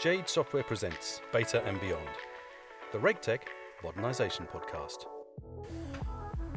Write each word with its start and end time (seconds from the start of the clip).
Jade 0.00 0.28
Software 0.28 0.62
presents 0.62 1.20
Beta 1.32 1.60
and 1.64 1.80
Beyond, 1.80 2.08
the 2.92 2.98
RegTech 2.98 3.40
Modernisation 3.82 4.48
Podcast. 4.48 5.06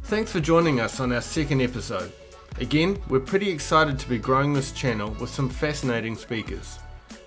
Thanks 0.04 0.32
for 0.32 0.40
joining 0.40 0.79
us 0.79 1.00
on 1.00 1.12
our 1.12 1.21
second 1.21 1.60
episode. 1.60 2.12
Again, 2.60 3.02
we're 3.10 3.20
pretty 3.20 3.50
excited 3.50 3.98
to 3.98 4.08
be 4.08 4.20
growing 4.20 4.54
this 4.54 4.72
channel 4.72 5.16
with 5.20 5.32
some 5.32 5.50
fascinating 5.50 6.16
speakers. 6.16 6.78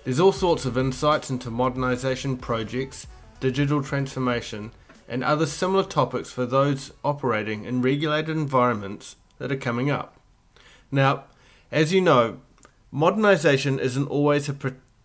There's 0.05 0.21
all 0.21 0.31
sorts 0.31 0.63
of 0.63 0.77
insights 0.77 1.29
into 1.29 1.51
modernisation 1.51 2.39
projects, 2.39 3.07
digital 3.41 3.83
transformation, 3.83 4.71
and 5.09 5.21
other 5.21 5.45
similar 5.45 5.83
topics 5.83 6.31
for 6.31 6.45
those 6.45 6.93
operating 7.03 7.65
in 7.65 7.81
regulated 7.81 8.37
environments 8.37 9.17
that 9.37 9.51
are 9.51 9.57
coming 9.57 9.91
up. 9.91 10.17
Now, 10.89 11.25
as 11.73 11.91
you 11.91 11.99
know, 11.99 12.39
modernisation 12.93 13.79
isn't 13.79 14.07
always 14.07 14.47
a 14.47 14.53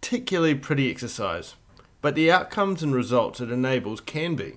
particularly 0.01 0.55
pretty 0.55 0.91
exercise, 0.91 1.57
but 2.01 2.15
the 2.15 2.33
outcomes 2.33 2.83
and 2.83 2.95
results 2.95 3.41
it 3.41 3.51
enables 3.51 4.01
can 4.01 4.35
be. 4.35 4.55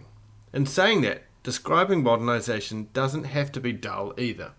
In 0.53 0.65
saying 0.65 1.01
that, 1.01 1.23
describing 1.43 2.03
modernisation 2.03 2.87
doesn't 2.93 3.25
have 3.25 3.51
to 3.51 3.59
be 3.59 3.73
dull 3.73 4.13
either. 4.17 4.51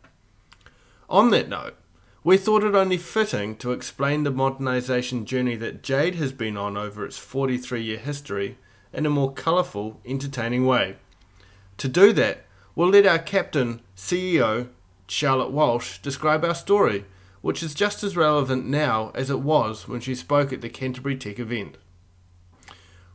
On 1.09 1.31
that 1.31 1.49
note, 1.49 1.77
we 2.23 2.37
thought 2.37 2.65
it 2.65 2.75
only 2.75 2.99
fitting 2.99 3.57
to 3.57 3.73
explain 3.73 4.25
the 4.25 4.33
modernisation 4.33 5.25
journey 5.25 5.57
that 5.57 5.83
Jade 5.83 6.17
has 6.17 6.33
been 6.33 6.57
on 6.57 6.77
over 6.77 7.05
its 7.05 7.19
43 7.19 7.83
year 7.83 7.99
history 7.99 8.59
in 8.93 9.07
a 9.07 9.11
more 9.11 9.33
colourful, 9.33 10.01
entertaining 10.05 10.67
way. 10.67 10.97
To 11.79 11.89
do 11.89 12.13
that, 12.13 12.45
we'll 12.75 12.91
let 12.91 13.07
our 13.07 13.19
captain, 13.19 13.81
CEO, 13.97 14.69
Charlotte 15.07 15.53
Walshe, 15.53 16.01
describe 16.03 16.45
our 16.45 16.55
story, 16.55 17.05
which 17.45 17.63
is 17.63 17.75
just 17.75 18.03
as 18.03 18.17
relevant 18.17 18.65
now 18.65 19.13
as 19.15 19.29
it 19.29 19.41
was 19.41 19.87
when 19.87 20.01
she 20.01 20.15
spoke 20.15 20.51
at 20.51 20.63
the 20.63 20.69
Canterbury 20.71 21.15
Tech 21.15 21.39
event. 21.39 21.77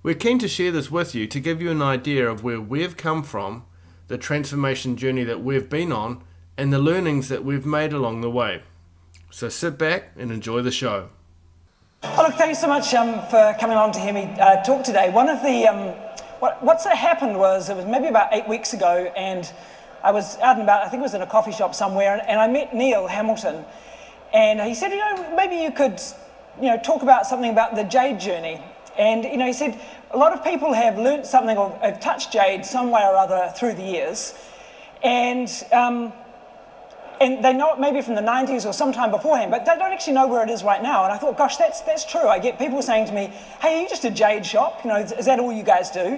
We're 0.04 0.14
keen 0.14 0.38
to 0.38 0.48
share 0.48 0.72
this 0.72 0.92
with 0.92 1.16
you 1.16 1.26
to 1.26 1.40
give 1.40 1.64
you 1.64 1.72
an 1.72 1.82
idea 1.82 2.30
of 2.30 2.44
where 2.44 2.62
we've 2.62 2.96
come 2.96 3.24
from, 3.24 3.66
the 4.08 4.20
transformation 4.20 4.98
journey 4.98 5.24
that 5.24 5.44
we've 5.44 5.68
been 5.68 5.92
on, 5.92 6.24
and 6.60 6.72
the 6.72 6.78
learnings 6.78 7.28
that 7.30 7.44
we've 7.44 7.66
made 7.66 7.92
along 7.92 8.22
the 8.22 8.30
way. 8.30 8.62
So 9.32 9.50
sit 9.50 9.80
back 9.80 10.12
and 10.16 10.32
enjoy 10.32 10.62
the 10.62 10.70
show. 10.70 11.10
Oh, 12.04 12.26
look, 12.28 12.36
thanks 12.36 12.62
so 12.62 12.68
much 12.68 12.94
um, 12.94 13.28
for 13.32 13.56
coming 13.60 13.78
along 13.78 13.94
to 13.94 14.00
hear 14.00 14.14
me 14.14 14.26
uh, 14.40 14.62
talk 14.62 14.84
today. 14.84 15.10
One 15.10 15.28
of 15.28 15.42
the, 15.42 15.66
um, 15.66 15.96
what, 16.38 16.64
what 16.64 16.82
sort 16.82 16.94
of 16.94 17.00
happened 17.00 17.40
was, 17.40 17.68
it 17.68 17.76
was 17.76 17.86
maybe 17.88 18.06
about 18.06 18.32
eight 18.32 18.48
weeks 18.48 18.74
ago, 18.74 19.12
and 19.18 19.52
I 20.04 20.12
was 20.12 20.38
out 20.38 20.58
and 20.58 20.62
about, 20.62 20.86
I 20.86 20.90
think 20.90 21.02
it 21.02 21.10
was 21.10 21.16
in 21.16 21.24
a 21.24 21.28
coffee 21.28 21.52
shop 21.52 21.74
somewhere, 21.74 22.14
and, 22.14 22.22
and 22.30 22.40
I 22.40 22.46
met 22.46 22.76
Neil 22.76 23.08
Hamilton, 23.08 23.66
and 24.34 24.62
he 24.62 24.76
said, 24.76 24.92
you 24.92 24.98
know, 24.98 25.36
maybe 25.36 25.56
you 25.56 25.72
could, 25.72 26.02
you 26.62 26.68
know, 26.68 26.78
talk 26.78 27.02
about 27.02 27.26
something 27.26 27.52
about 27.52 27.76
the 27.76 27.84
Jade 27.84 28.20
journey. 28.20 28.64
And, 28.98 29.24
you 29.24 29.38
know, 29.38 29.46
he 29.46 29.54
said, 29.54 29.80
a 30.12 30.18
lot 30.18 30.34
of 30.34 30.44
people 30.44 30.74
have 30.74 30.98
learnt 30.98 31.26
something 31.26 31.58
or 31.58 31.78
have 31.82 32.00
touched 32.00 32.34
Jade 32.34 32.66
some 32.66 32.92
way 32.92 33.02
or 33.02 33.16
other 33.16 33.52
through 33.56 33.74
the 33.74 33.84
years, 33.84 34.34
and 35.04 35.50
um, 35.72 36.12
and 37.22 37.44
they 37.44 37.54
know 37.54 37.74
it 37.74 37.80
maybe 37.80 38.02
from 38.02 38.16
the 38.16 38.22
90s 38.22 38.66
or 38.66 38.74
sometime 38.74 39.12
beforehand, 39.12 39.52
but 39.52 39.66
they 39.66 39.76
don't 39.76 39.92
actually 39.92 40.14
know 40.14 40.28
where 40.28 40.44
it 40.44 40.50
is 40.50 40.64
right 40.64 40.82
now. 40.82 41.04
And 41.04 41.12
I 41.12 41.18
thought, 41.18 41.38
gosh, 41.38 41.58
that's, 41.58 41.82
that's 41.82 42.06
true. 42.06 42.28
I 42.28 42.40
get 42.40 42.58
people 42.58 42.82
saying 42.82 43.08
to 43.08 43.14
me, 43.14 43.26
hey, 43.62 43.78
are 43.78 43.82
you 43.82 43.90
just 43.90 44.06
a 44.06 44.12
Jade 44.12 44.46
shop? 44.46 44.82
You 44.84 44.90
know, 44.90 44.98
is, 44.98 45.26
that 45.26 45.40
all 45.40 45.52
you 45.52 45.64
guys 45.64 45.92
do? 45.92 46.18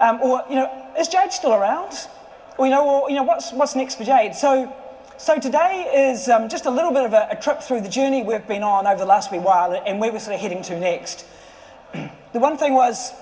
Um, 0.00 0.20
or, 0.22 0.42
you 0.48 0.56
know, 0.56 0.92
is 0.98 1.08
Jade 1.08 1.32
still 1.32 1.52
around? 1.52 2.08
Or, 2.56 2.66
you 2.66 2.72
know, 2.72 2.88
or, 2.88 3.10
you 3.10 3.16
know 3.16 3.22
what's, 3.22 3.52
what's 3.52 3.74
next 3.74 3.96
for 3.96 4.04
Jade? 4.04 4.34
So, 4.34 4.74
so 5.16 5.38
today 5.38 6.10
is 6.10 6.28
um, 6.28 6.48
just 6.48 6.66
a 6.66 6.70
little 6.70 6.90
bit 6.90 7.04
of 7.04 7.12
a, 7.12 7.28
a, 7.30 7.36
trip 7.36 7.62
through 7.62 7.80
the 7.80 7.88
journey 7.88 8.24
we've 8.24 8.46
been 8.48 8.64
on 8.64 8.86
over 8.86 8.98
the 8.98 9.06
last 9.06 9.30
wee 9.30 9.38
while 9.38 9.72
and 9.86 10.00
where 10.00 10.12
we're 10.12 10.18
sort 10.18 10.34
of 10.34 10.40
heading 10.40 10.60
to 10.62 10.78
next. 10.78 11.24
the 11.92 12.40
one 12.40 12.58
thing 12.58 12.74
was, 12.74 13.12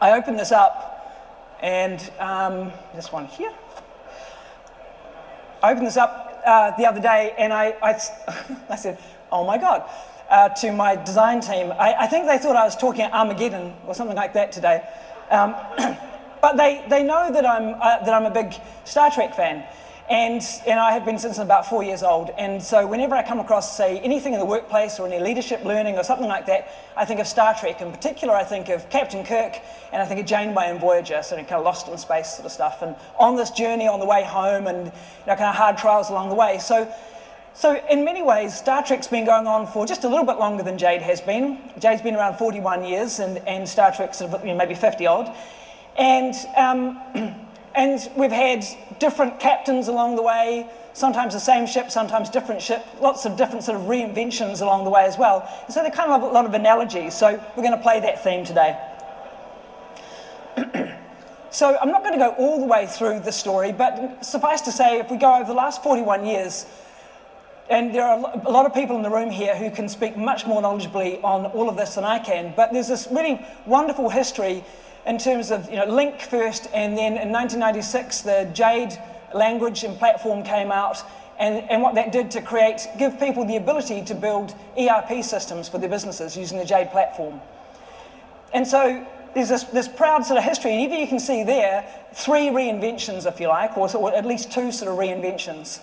I 0.00 0.12
opened 0.12 0.40
this 0.40 0.50
up 0.50 1.56
and 1.62 2.00
um, 2.18 2.72
this 2.96 3.12
one 3.12 3.26
here. 3.26 3.52
I 5.62 5.70
opened 5.70 5.86
this 5.86 5.96
up 5.96 6.42
uh, 6.44 6.72
the 6.76 6.86
other 6.86 7.00
day 7.00 7.32
and 7.38 7.52
I, 7.52 7.76
I, 7.80 8.00
I 8.68 8.76
said, 8.76 8.98
oh 9.30 9.46
my 9.46 9.58
God, 9.58 9.88
uh, 10.28 10.48
to 10.48 10.72
my 10.72 10.96
design 10.96 11.40
team. 11.40 11.70
I, 11.72 11.94
I, 12.00 12.06
think 12.08 12.26
they 12.26 12.38
thought 12.38 12.56
I 12.56 12.64
was 12.64 12.76
talking 12.76 13.04
Armageddon 13.04 13.72
or 13.86 13.94
something 13.94 14.16
like 14.16 14.32
that 14.32 14.50
today. 14.50 14.82
Um, 15.30 15.54
but 16.42 16.56
they, 16.56 16.84
they 16.88 17.04
know 17.04 17.32
that 17.32 17.46
I'm, 17.46 17.74
uh, 17.80 18.04
that 18.04 18.12
I'm 18.12 18.24
a 18.24 18.30
big 18.30 18.52
Star 18.84 19.12
Trek 19.12 19.36
fan. 19.36 19.64
And, 20.12 20.42
and 20.66 20.78
I 20.78 20.92
have 20.92 21.06
been 21.06 21.18
since 21.18 21.38
I'm 21.38 21.46
about 21.46 21.70
four 21.70 21.82
years 21.82 22.02
old. 22.02 22.28
And 22.36 22.62
so 22.62 22.86
whenever 22.86 23.14
I 23.14 23.26
come 23.26 23.40
across, 23.40 23.74
say, 23.74 23.98
anything 24.00 24.34
in 24.34 24.40
the 24.40 24.44
workplace 24.44 25.00
or 25.00 25.06
any 25.06 25.18
leadership 25.24 25.64
learning 25.64 25.96
or 25.96 26.04
something 26.04 26.28
like 26.28 26.44
that, 26.46 26.70
I 26.98 27.06
think 27.06 27.18
of 27.18 27.26
Star 27.26 27.54
Trek. 27.58 27.80
In 27.80 27.90
particular, 27.90 28.34
I 28.34 28.44
think 28.44 28.68
of 28.68 28.90
Captain 28.90 29.24
Kirk 29.24 29.56
and 29.90 30.02
I 30.02 30.04
think 30.04 30.20
of 30.20 30.26
Janeway 30.26 30.66
and 30.66 30.78
Voyager, 30.78 31.22
sort 31.22 31.40
of 31.40 31.46
kind 31.46 31.60
of 31.60 31.64
lost 31.64 31.88
in 31.88 31.96
space 31.96 32.34
sort 32.34 32.44
of 32.44 32.52
stuff. 32.52 32.82
And 32.82 32.94
on 33.18 33.36
this 33.36 33.52
journey 33.52 33.88
on 33.88 34.00
the 34.00 34.04
way 34.06 34.22
home 34.22 34.66
and 34.66 34.84
you 34.84 34.92
know, 35.26 35.34
kind 35.34 35.48
of 35.48 35.54
hard 35.54 35.78
trials 35.78 36.10
along 36.10 36.28
the 36.28 36.34
way. 36.34 36.58
So, 36.58 36.92
so 37.54 37.82
in 37.88 38.04
many 38.04 38.22
ways, 38.22 38.54
Star 38.54 38.84
Trek's 38.84 39.06
been 39.06 39.24
going 39.24 39.46
on 39.46 39.66
for 39.66 39.86
just 39.86 40.04
a 40.04 40.08
little 40.10 40.26
bit 40.26 40.36
longer 40.36 40.62
than 40.62 40.76
Jade 40.76 41.00
has 41.00 41.22
been. 41.22 41.56
Jade's 41.78 42.02
been 42.02 42.16
around 42.16 42.36
41 42.36 42.84
years 42.84 43.18
and, 43.18 43.38
and 43.48 43.66
Star 43.66 43.90
Trek's 43.92 44.18
sort 44.18 44.30
of, 44.34 44.42
you 44.42 44.48
know, 44.48 44.58
maybe 44.58 44.74
50 44.74 45.06
odd. 45.06 45.34
And... 45.96 46.34
Um, 46.54 47.46
And 47.74 48.10
we've 48.16 48.32
had 48.32 48.64
different 48.98 49.40
captains 49.40 49.88
along 49.88 50.16
the 50.16 50.22
way, 50.22 50.68
sometimes 50.92 51.32
the 51.34 51.40
same 51.40 51.66
ship, 51.66 51.90
sometimes 51.90 52.28
different 52.28 52.60
ship, 52.60 52.84
lots 53.00 53.24
of 53.24 53.36
different 53.36 53.64
sort 53.64 53.80
of 53.80 53.86
reinventions 53.86 54.60
along 54.60 54.84
the 54.84 54.90
way 54.90 55.04
as 55.04 55.16
well. 55.16 55.48
And 55.64 55.72
so 55.72 55.82
they're 55.82 55.90
kind 55.90 56.10
of 56.10 56.22
a 56.22 56.26
lot 56.26 56.44
of 56.44 56.54
analogies. 56.54 57.14
So 57.14 57.42
we're 57.56 57.62
going 57.62 57.76
to 57.76 57.82
play 57.82 58.00
that 58.00 58.22
theme 58.22 58.44
today. 58.44 58.78
so 61.50 61.78
I'm 61.80 61.90
not 61.90 62.02
going 62.02 62.12
to 62.12 62.18
go 62.18 62.34
all 62.38 62.60
the 62.60 62.66
way 62.66 62.86
through 62.86 63.20
the 63.20 63.32
story, 63.32 63.72
but 63.72 64.24
suffice 64.24 64.60
to 64.62 64.72
say, 64.72 64.98
if 64.98 65.10
we 65.10 65.16
go 65.16 65.36
over 65.36 65.46
the 65.46 65.54
last 65.54 65.82
41 65.82 66.26
years, 66.26 66.66
and 67.70 67.94
there 67.94 68.02
are 68.02 68.18
a 68.18 68.50
lot 68.50 68.66
of 68.66 68.74
people 68.74 68.96
in 68.96 69.02
the 69.02 69.10
room 69.10 69.30
here 69.30 69.56
who 69.56 69.70
can 69.70 69.88
speak 69.88 70.16
much 70.16 70.46
more 70.46 70.60
knowledgeably 70.60 71.22
on 71.24 71.46
all 71.46 71.70
of 71.70 71.76
this 71.76 71.94
than 71.94 72.04
I 72.04 72.18
can, 72.18 72.52
but 72.54 72.72
there's 72.72 72.88
this 72.88 73.08
really 73.10 73.44
wonderful 73.64 74.10
history 74.10 74.62
in 75.06 75.18
terms 75.18 75.50
of 75.50 75.68
you 75.68 75.76
know, 75.76 75.86
LINC 75.86 76.22
first, 76.22 76.68
and 76.72 76.96
then 76.96 77.16
in 77.16 77.32
1996, 77.32 78.20
the 78.22 78.50
Jade 78.52 78.98
language 79.34 79.84
and 79.84 79.98
platform 79.98 80.42
came 80.42 80.70
out, 80.70 81.02
and, 81.38 81.68
and 81.70 81.82
what 81.82 81.94
that 81.96 82.12
did 82.12 82.30
to 82.32 82.42
create, 82.42 82.86
give 82.98 83.18
people 83.18 83.44
the 83.44 83.56
ability 83.56 84.02
to 84.04 84.14
build 84.14 84.54
ERP 84.78 85.24
systems 85.24 85.68
for 85.68 85.78
their 85.78 85.88
businesses 85.88 86.36
using 86.36 86.58
the 86.58 86.64
Jade 86.64 86.90
platform. 86.90 87.40
And 88.54 88.66
so 88.66 89.04
there's 89.34 89.48
this, 89.48 89.64
this 89.64 89.88
proud 89.88 90.24
sort 90.24 90.38
of 90.38 90.44
history, 90.44 90.72
and 90.72 90.80
even 90.82 91.00
you 91.00 91.06
can 91.06 91.18
see 91.18 91.42
there 91.42 91.84
three 92.14 92.48
reinventions, 92.48 93.26
if 93.26 93.40
you 93.40 93.48
like, 93.48 93.76
or, 93.76 93.94
or 93.96 94.14
at 94.14 94.26
least 94.26 94.52
two 94.52 94.70
sort 94.70 94.90
of 94.90 94.98
reinventions. 94.98 95.80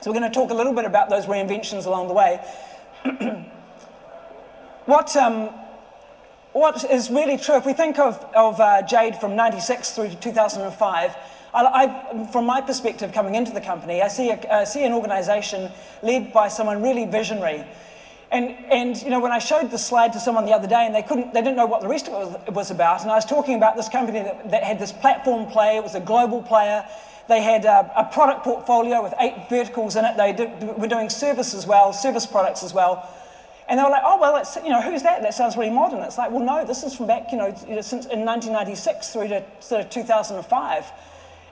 So 0.00 0.10
we're 0.10 0.18
going 0.18 0.30
to 0.30 0.34
talk 0.34 0.50
a 0.50 0.54
little 0.54 0.74
bit 0.74 0.84
about 0.84 1.08
those 1.08 1.26
reinventions 1.26 1.86
along 1.86 2.08
the 2.08 2.14
way. 2.14 2.38
what, 4.84 5.16
um, 5.16 5.48
what 6.54 6.88
is 6.88 7.10
really 7.10 7.36
true, 7.36 7.56
if 7.56 7.66
we 7.66 7.72
think 7.72 7.98
of, 7.98 8.24
of 8.34 8.60
uh, 8.60 8.80
Jade 8.82 9.16
from 9.16 9.34
96 9.34 9.90
through 9.90 10.08
to 10.10 10.14
2005, 10.14 11.16
I, 11.52 11.64
I, 11.64 12.26
from 12.30 12.46
my 12.46 12.60
perspective 12.60 13.12
coming 13.12 13.34
into 13.34 13.52
the 13.52 13.60
company, 13.60 14.00
I 14.00 14.08
see, 14.08 14.32
see 14.64 14.84
an 14.84 14.92
organization 14.92 15.70
led 16.02 16.32
by 16.32 16.46
someone 16.46 16.80
really 16.80 17.06
visionary. 17.06 17.64
And, 18.30 18.50
and 18.70 19.02
you 19.02 19.10
know, 19.10 19.18
when 19.18 19.32
I 19.32 19.40
showed 19.40 19.72
the 19.72 19.78
slide 19.78 20.12
to 20.12 20.20
someone 20.20 20.46
the 20.46 20.52
other 20.52 20.68
day 20.68 20.86
and 20.86 20.94
they, 20.94 21.02
couldn't, 21.02 21.34
they 21.34 21.42
didn't 21.42 21.56
know 21.56 21.66
what 21.66 21.82
the 21.82 21.88
rest 21.88 22.08
of 22.08 22.34
it 22.34 22.46
was, 22.46 22.54
was 22.54 22.70
about, 22.70 23.02
and 23.02 23.10
I 23.10 23.16
was 23.16 23.24
talking 23.24 23.56
about 23.56 23.74
this 23.74 23.88
company 23.88 24.22
that, 24.22 24.50
that 24.52 24.62
had 24.62 24.78
this 24.78 24.92
platform 24.92 25.50
play, 25.50 25.76
it 25.76 25.82
was 25.82 25.96
a 25.96 26.00
global 26.00 26.40
player, 26.40 26.86
they 27.28 27.42
had 27.42 27.64
a, 27.64 27.92
a 27.96 28.04
product 28.12 28.44
portfolio 28.44 29.02
with 29.02 29.14
eight 29.18 29.48
verticals 29.48 29.96
in 29.96 30.04
it, 30.04 30.16
they 30.16 30.72
were 30.78 30.86
doing 30.86 31.10
service 31.10 31.52
as 31.52 31.66
well, 31.66 31.92
service 31.92 32.26
products 32.26 32.62
as 32.62 32.72
well. 32.72 33.08
And 33.68 33.78
they 33.78 33.84
were 33.84 33.90
like, 33.90 34.02
oh, 34.04 34.20
well, 34.20 34.44
you 34.62 34.70
know, 34.70 34.82
who's 34.82 35.02
that? 35.02 35.22
That 35.22 35.32
sounds 35.32 35.56
really 35.56 35.70
modern. 35.70 36.00
It's 36.00 36.18
like, 36.18 36.30
well, 36.30 36.44
no, 36.44 36.66
this 36.66 36.82
is 36.82 36.94
from 36.94 37.06
back, 37.06 37.32
you 37.32 37.38
know, 37.38 37.50
since 37.80 38.06
in 38.06 38.24
1996 38.24 39.10
through 39.10 39.28
to 39.28 39.42
sort 39.60 39.80
of 39.80 39.90
2005. 39.90 40.92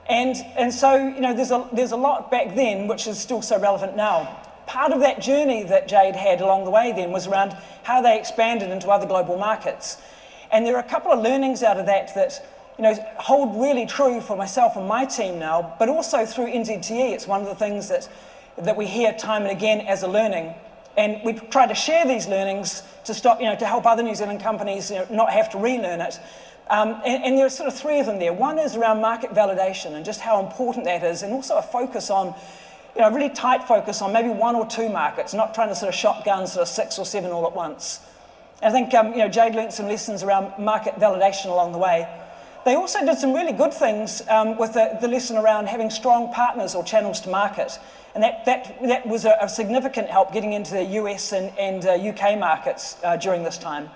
And, 0.09 0.35
and 0.55 0.73
so, 0.73 0.95
you 0.95 1.21
know, 1.21 1.33
there's 1.33 1.51
a, 1.51 1.67
there's 1.73 1.91
a 1.91 1.97
lot 1.97 2.29
back 2.29 2.55
then 2.55 2.87
which 2.87 3.07
is 3.07 3.17
still 3.17 3.41
so 3.41 3.59
relevant 3.59 3.95
now. 3.95 4.41
Part 4.67 4.91
of 4.91 4.99
that 4.99 5.21
journey 5.21 5.63
that 5.63 5.87
Jade 5.87 6.15
had 6.15 6.41
along 6.41 6.65
the 6.65 6.71
way 6.71 6.93
then 6.95 7.11
was 7.11 7.27
around 7.27 7.55
how 7.83 8.01
they 8.01 8.17
expanded 8.19 8.69
into 8.69 8.89
other 8.89 9.07
global 9.07 9.37
markets. 9.37 9.97
And 10.51 10.65
there 10.65 10.75
are 10.75 10.79
a 10.79 10.89
couple 10.89 11.11
of 11.11 11.19
learnings 11.19 11.63
out 11.63 11.79
of 11.79 11.87
that 11.87 12.13
that, 12.15 12.45
you 12.77 12.83
know, 12.83 12.93
hold 13.17 13.59
really 13.59 13.85
true 13.85 14.21
for 14.21 14.37
myself 14.37 14.75
and 14.75 14.87
my 14.87 15.05
team 15.05 15.39
now, 15.39 15.75
but 15.79 15.89
also 15.89 16.25
through 16.25 16.47
NZTE. 16.47 17.11
It's 17.11 17.27
one 17.27 17.41
of 17.41 17.47
the 17.47 17.55
things 17.55 17.89
that, 17.89 18.07
that 18.57 18.77
we 18.77 18.85
hear 18.85 19.13
time 19.13 19.43
and 19.43 19.51
again 19.51 19.81
as 19.81 20.03
a 20.03 20.07
learning. 20.07 20.53
And 20.95 21.21
we 21.23 21.33
try 21.33 21.65
to 21.65 21.75
share 21.75 22.05
these 22.05 22.27
learnings 22.27 22.83
to 23.05 23.13
stop, 23.13 23.39
you 23.39 23.47
know, 23.47 23.55
to 23.55 23.65
help 23.65 23.85
other 23.85 24.03
New 24.03 24.15
Zealand 24.15 24.41
companies 24.41 24.91
you 24.91 24.97
know, 24.97 25.07
not 25.09 25.31
have 25.31 25.49
to 25.51 25.57
relearn 25.57 26.01
it. 26.01 26.19
Um, 26.69 27.01
and, 27.05 27.23
and 27.23 27.37
there 27.37 27.45
are 27.45 27.49
sort 27.49 27.67
of 27.67 27.75
three 27.75 27.99
of 27.99 28.05
them 28.05 28.19
there. 28.19 28.31
One 28.31 28.57
is 28.57 28.75
around 28.75 29.01
market 29.01 29.31
validation 29.31 29.93
and 29.93 30.05
just 30.05 30.21
how 30.21 30.43
important 30.43 30.85
that 30.85 31.03
is, 31.03 31.23
and 31.23 31.33
also 31.33 31.57
a 31.57 31.61
focus 31.61 32.09
on, 32.09 32.33
you 32.95 33.01
know, 33.01 33.11
really 33.11 33.29
tight 33.29 33.63
focus 33.63 34.01
on 34.01 34.13
maybe 34.13 34.29
one 34.29 34.55
or 34.55 34.65
two 34.65 34.89
markets, 34.89 35.33
not 35.33 35.53
trying 35.53 35.69
to 35.69 35.75
sort 35.75 35.89
of 35.89 35.95
shotgun 35.95 36.47
sort 36.47 36.61
of 36.61 36.67
six 36.67 36.97
or 36.97 37.05
seven 37.05 37.31
all 37.31 37.45
at 37.45 37.55
once. 37.55 37.99
I 38.61 38.71
think 38.71 38.93
um, 38.93 39.11
you 39.11 39.19
know, 39.19 39.27
Jade 39.27 39.55
learned 39.55 39.73
some 39.73 39.87
lessons 39.87 40.23
around 40.23 40.63
market 40.63 40.95
validation 40.95 41.47
along 41.47 41.73
the 41.73 41.79
way. 41.79 42.07
They 42.65 42.75
also 42.75 43.05
did 43.05 43.17
some 43.17 43.33
really 43.33 43.51
good 43.51 43.73
things 43.73 44.21
um, 44.29 44.57
with 44.57 44.73
the, 44.73 44.97
the, 45.01 45.09
lesson 45.09 45.35
around 45.35 45.67
having 45.67 45.89
strong 45.89 46.31
partners 46.31 46.75
or 46.75 46.83
channels 46.83 47.19
to 47.21 47.29
market. 47.29 47.77
And 48.15 48.23
that, 48.23 48.45
that, 48.45 48.77
that 48.83 49.07
was 49.07 49.25
a, 49.25 49.35
a 49.41 49.49
significant 49.49 50.09
help 50.09 50.33
getting 50.33 50.53
into 50.53 50.71
the 50.71 50.83
US 50.83 51.31
and, 51.31 51.57
and 51.57 51.85
uh, 51.85 51.93
UK 51.93 52.37
markets 52.37 52.97
uh, 53.03 53.17
during 53.17 53.43
this 53.43 53.57
time. 53.57 53.89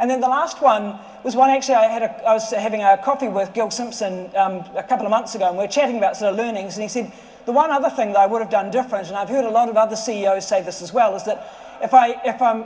And 0.00 0.10
then 0.10 0.20
the 0.20 0.28
last 0.28 0.62
one 0.62 0.98
was 1.24 1.34
one 1.34 1.50
actually 1.50 1.74
I, 1.74 1.86
had 1.86 2.02
a, 2.02 2.28
I 2.28 2.32
was 2.32 2.50
having 2.50 2.82
a 2.82 2.96
coffee 2.98 3.28
with 3.28 3.52
Gil 3.52 3.70
Simpson 3.70 4.30
um, 4.36 4.64
a 4.76 4.82
couple 4.82 5.06
of 5.06 5.10
months 5.10 5.34
ago, 5.34 5.48
and 5.48 5.56
we 5.56 5.64
were 5.64 5.70
chatting 5.70 5.98
about 5.98 6.16
sort 6.16 6.32
of 6.32 6.38
learnings. 6.38 6.74
And 6.76 6.82
he 6.82 6.88
said, 6.88 7.12
The 7.46 7.52
one 7.52 7.70
other 7.70 7.90
thing 7.90 8.12
that 8.12 8.18
I 8.18 8.26
would 8.26 8.40
have 8.40 8.50
done 8.50 8.70
different, 8.70 9.08
and 9.08 9.16
I've 9.16 9.28
heard 9.28 9.44
a 9.44 9.50
lot 9.50 9.68
of 9.68 9.76
other 9.76 9.96
CEOs 9.96 10.46
say 10.46 10.62
this 10.62 10.82
as 10.82 10.92
well, 10.92 11.16
is 11.16 11.24
that 11.24 11.52
if, 11.82 11.94
I, 11.94 12.20
if, 12.24 12.40
I'm, 12.40 12.64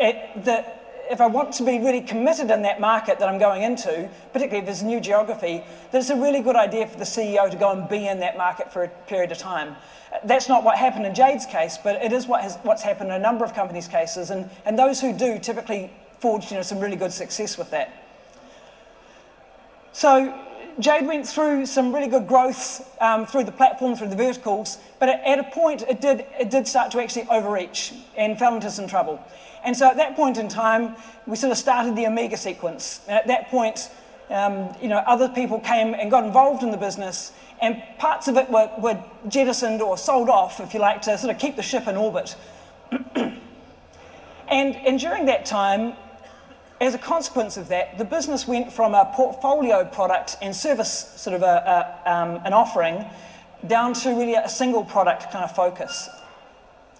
it, 0.00 0.44
that 0.44 0.77
if 1.10 1.20
I 1.20 1.26
want 1.26 1.52
to 1.54 1.64
be 1.64 1.78
really 1.78 2.00
committed 2.00 2.50
in 2.50 2.62
that 2.62 2.80
market 2.80 3.18
that 3.18 3.28
I'm 3.28 3.38
going 3.38 3.62
into, 3.62 4.08
particularly 4.32 4.60
if 4.60 4.64
there's 4.66 4.82
a 4.82 4.86
new 4.86 5.00
geography, 5.00 5.64
that 5.90 5.98
it's 5.98 6.10
a 6.10 6.16
really 6.16 6.40
good 6.40 6.56
idea 6.56 6.86
for 6.86 6.98
the 6.98 7.04
CEO 7.04 7.50
to 7.50 7.56
go 7.56 7.72
and 7.72 7.88
be 7.88 8.06
in 8.06 8.20
that 8.20 8.36
market 8.36 8.72
for 8.72 8.84
a 8.84 8.88
period 8.88 9.32
of 9.32 9.38
time. 9.38 9.76
That's 10.24 10.48
not 10.48 10.64
what 10.64 10.76
happened 10.76 11.06
in 11.06 11.14
Jade's 11.14 11.46
case, 11.46 11.78
but 11.82 12.02
it 12.02 12.12
is 12.12 12.26
what 12.26 12.42
has, 12.42 12.56
what's 12.62 12.82
happened 12.82 13.10
in 13.10 13.16
a 13.16 13.18
number 13.18 13.44
of 13.44 13.54
companies' 13.54 13.88
cases, 13.88 14.30
and, 14.30 14.50
and 14.64 14.78
those 14.78 15.00
who 15.00 15.12
do 15.12 15.38
typically 15.38 15.90
forge 16.20 16.50
you 16.50 16.56
know, 16.56 16.62
some 16.62 16.80
really 16.80 16.96
good 16.96 17.12
success 17.12 17.56
with 17.56 17.70
that. 17.70 18.04
So 19.92 20.34
Jade 20.78 21.06
went 21.06 21.26
through 21.26 21.66
some 21.66 21.92
really 21.92 22.06
good 22.06 22.28
growth 22.28 22.88
um, 23.02 23.26
through 23.26 23.44
the 23.44 23.52
platform, 23.52 23.96
through 23.96 24.08
the 24.08 24.16
verticals, 24.16 24.78
but 25.00 25.08
at, 25.08 25.38
a 25.38 25.44
point 25.44 25.82
it 25.82 26.00
did, 26.00 26.24
it 26.38 26.50
did 26.50 26.68
start 26.68 26.92
to 26.92 27.00
actually 27.00 27.26
overreach 27.28 27.92
and 28.16 28.38
fell 28.38 28.54
into 28.54 28.70
some 28.70 28.86
trouble. 28.86 29.20
And 29.68 29.76
so 29.76 29.86
at 29.86 29.98
that 29.98 30.16
point 30.16 30.38
in 30.38 30.48
time, 30.48 30.96
we 31.26 31.36
sort 31.36 31.52
of 31.52 31.58
started 31.58 31.94
the 31.94 32.06
Omega 32.06 32.38
sequence. 32.38 33.02
And 33.06 33.18
at 33.18 33.26
that 33.26 33.50
point, 33.50 33.90
um, 34.30 34.74
you 34.80 34.88
know, 34.88 34.96
other 35.06 35.28
people 35.28 35.60
came 35.60 35.92
and 35.92 36.10
got 36.10 36.24
involved 36.24 36.62
in 36.62 36.70
the 36.70 36.78
business, 36.78 37.32
and 37.60 37.82
parts 37.98 38.28
of 38.28 38.38
it 38.38 38.48
were, 38.48 38.70
were 38.78 38.98
jettisoned 39.28 39.82
or 39.82 39.98
sold 39.98 40.30
off, 40.30 40.58
if 40.58 40.72
you 40.72 40.80
like, 40.80 41.02
to 41.02 41.18
sort 41.18 41.34
of 41.34 41.38
keep 41.38 41.56
the 41.56 41.62
ship 41.62 41.86
in 41.86 41.98
orbit. 41.98 42.34
and, 43.14 43.36
and 44.48 44.98
during 44.98 45.26
that 45.26 45.44
time, 45.44 45.92
as 46.80 46.94
a 46.94 46.98
consequence 46.98 47.58
of 47.58 47.68
that, 47.68 47.98
the 47.98 48.06
business 48.06 48.48
went 48.48 48.72
from 48.72 48.94
a 48.94 49.12
portfolio 49.14 49.84
product 49.84 50.38
and 50.40 50.56
service 50.56 51.12
sort 51.16 51.36
of 51.36 51.42
a, 51.42 52.00
a, 52.06 52.10
um, 52.10 52.40
an 52.46 52.54
offering 52.54 53.04
down 53.66 53.92
to 53.92 54.08
really 54.14 54.34
a 54.34 54.48
single 54.48 54.82
product 54.82 55.30
kind 55.30 55.44
of 55.44 55.54
focus. 55.54 56.08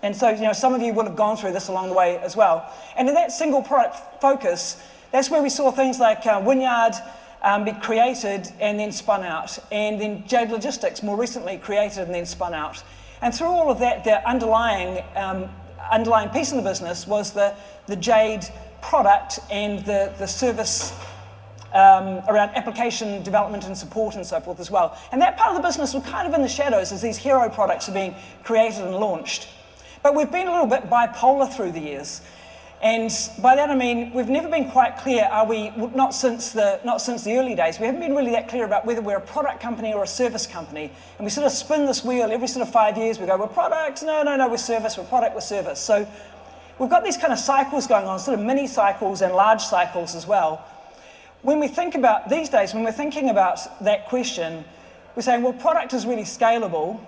And 0.03 0.15
so, 0.15 0.31
you 0.31 0.43
know, 0.43 0.53
some 0.53 0.75
of 0.75 0.83
you 0.83 0.93
will 0.93 1.05
have 1.05 1.17
gone 1.17 1.37
through 1.37 1.53
this 1.53 1.69
along 1.69 1.89
the 1.89 1.95
way 1.95 2.19
as 2.19 2.37
well. 2.37 2.73
And 2.97 3.09
in 3.09 3.15
that 3.15 3.33
single 3.33 3.63
product 3.63 3.97
focus, 4.21 4.81
that's 5.11 5.31
where 5.31 5.43
we 5.43 5.49
saw 5.49 5.71
things 5.71 5.99
like 5.99 6.25
uh, 6.27 6.41
Wynyard 6.45 6.95
um, 7.43 7.65
be 7.65 7.73
created 7.73 8.49
and 8.61 8.79
then 8.79 8.93
spun 8.93 9.23
out, 9.23 9.59
and 9.71 10.01
then 10.01 10.27
Jade 10.27 10.51
Logistics 10.51 11.03
more 11.03 11.17
recently 11.17 11.57
created 11.59 12.05
and 12.05 12.15
then 12.15 12.27
spun 12.27 12.55
out. 12.55 12.83
And 13.23 13.35
through 13.35 13.49
all 13.49 13.71
of 13.71 13.79
that, 13.81 14.05
the 14.05 14.27
underlying, 14.29 15.05
um, 15.17 15.49
underlying 15.91 16.31
piece 16.31 16.51
of 16.51 16.57
the 16.57 16.69
business 16.69 17.07
was 17.07 17.33
the, 17.33 17.55
the 17.87 17.97
Jade 17.97 18.45
product 18.81 19.41
and 19.51 19.85
the, 19.85 20.13
the 20.19 20.27
service 20.27 20.93
um, 21.73 22.23
around 22.29 22.51
application 22.51 23.23
development 23.23 23.67
and 23.67 23.77
support 23.77 24.15
and 24.15 24.25
so 24.25 24.41
forth 24.41 24.61
as 24.61 24.71
well. 24.71 24.97
And 25.13 25.21
that 25.21 25.37
part 25.37 25.51
of 25.51 25.57
the 25.57 25.67
business 25.67 25.95
was 25.95 26.05
kind 26.05 26.27
of 26.29 26.35
in 26.35 26.43
the 26.43 26.49
shadows 26.49 26.93
as 26.93 27.03
these 27.03 27.17
hero 27.17 27.49
products 27.49 27.89
are 27.89 27.93
being 27.93 28.15
created 28.45 28.85
and 28.85 28.95
launched. 28.95 29.49
But 30.03 30.15
we've 30.15 30.31
been 30.31 30.47
a 30.47 30.53
little 30.53 30.67
bit 30.67 30.89
bipolar 30.89 31.53
through 31.53 31.73
the 31.73 31.81
years. 31.81 32.21
And 32.81 33.11
by 33.43 33.57
that 33.57 33.71
I 33.71 33.75
mean 33.75 34.13
we've 34.13 34.29
never 34.29 34.49
been 34.49 34.71
quite 34.71 34.99
clear, 34.99 35.25
are 35.25 35.45
we, 35.45 35.71
not 35.71 36.15
since, 36.15 36.53
the, 36.53 36.81
not 36.85 37.01
since 37.01 37.25
the 37.25 37.37
early 37.37 37.57
days, 37.57 37.81
we 37.81 37.87
haven't 37.87 38.01
been 38.01 38.15
really 38.15 38.31
that 38.31 38.49
clear 38.49 38.65
about 38.65 38.87
whether 38.87 39.03
we're 39.03 39.17
a 39.17 39.21
product 39.21 39.61
company 39.61 39.93
or 39.93 40.05
a 40.05 40.07
service 40.07 40.47
company. 40.47 40.93
And 41.19 41.25
we 41.25 41.31
sort 41.31 41.47
of 41.47 41.53
spin 41.53 41.87
this 41.87 42.05
wheel 42.05 42.31
every 42.31 42.47
sort 42.47 42.67
of 42.67 42.73
five 42.73 42.97
years. 42.97 43.19
We 43.19 43.27
go, 43.27 43.37
we're 43.37 43.49
products, 43.49 44.03
no, 44.03 44.23
no, 44.23 44.37
no, 44.37 44.49
we're 44.49 44.59
service, 44.59 44.97
we're 44.97 45.05
product, 45.05 45.35
we're 45.35 45.41
service. 45.41 45.81
So 45.81 46.07
we've 46.79 46.91
got 46.91 47.03
these 47.03 47.17
kind 47.17 47.33
of 47.33 47.39
cycles 47.41 47.89
going 47.89 48.07
on, 48.07 48.21
sort 48.21 48.39
of 48.39 48.45
mini 48.45 48.69
cycles 48.69 49.23
and 49.23 49.35
large 49.35 49.63
cycles 49.63 50.15
as 50.15 50.27
well. 50.27 50.65
When 51.43 51.59
we 51.59 51.67
think 51.67 51.97
about, 51.97 52.29
these 52.29 52.49
days, 52.49 52.75
when 52.75 52.85
we're 52.85 52.93
thinking 52.93 53.29
about 53.29 53.59
that 53.83 54.09
question, 54.09 54.65
we're 55.17 55.23
saying, 55.23 55.43
well, 55.43 55.53
product 55.53 55.95
is 55.95 56.07
really 56.07 56.23
scalable 56.23 57.01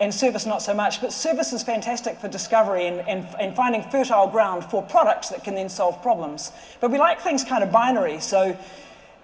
and 0.00 0.12
service 0.12 0.46
not 0.46 0.62
so 0.62 0.74
much. 0.74 1.00
But 1.00 1.12
service 1.12 1.52
is 1.52 1.62
fantastic 1.62 2.18
for 2.18 2.28
discovery 2.28 2.86
and, 2.86 3.00
and, 3.08 3.26
and, 3.38 3.54
finding 3.54 3.82
fertile 3.82 4.26
ground 4.26 4.64
for 4.64 4.82
products 4.82 5.28
that 5.28 5.44
can 5.44 5.54
then 5.54 5.68
solve 5.68 6.02
problems. 6.02 6.50
But 6.80 6.90
we 6.90 6.98
like 6.98 7.20
things 7.20 7.44
kind 7.44 7.62
of 7.62 7.70
binary, 7.70 8.20
so 8.20 8.56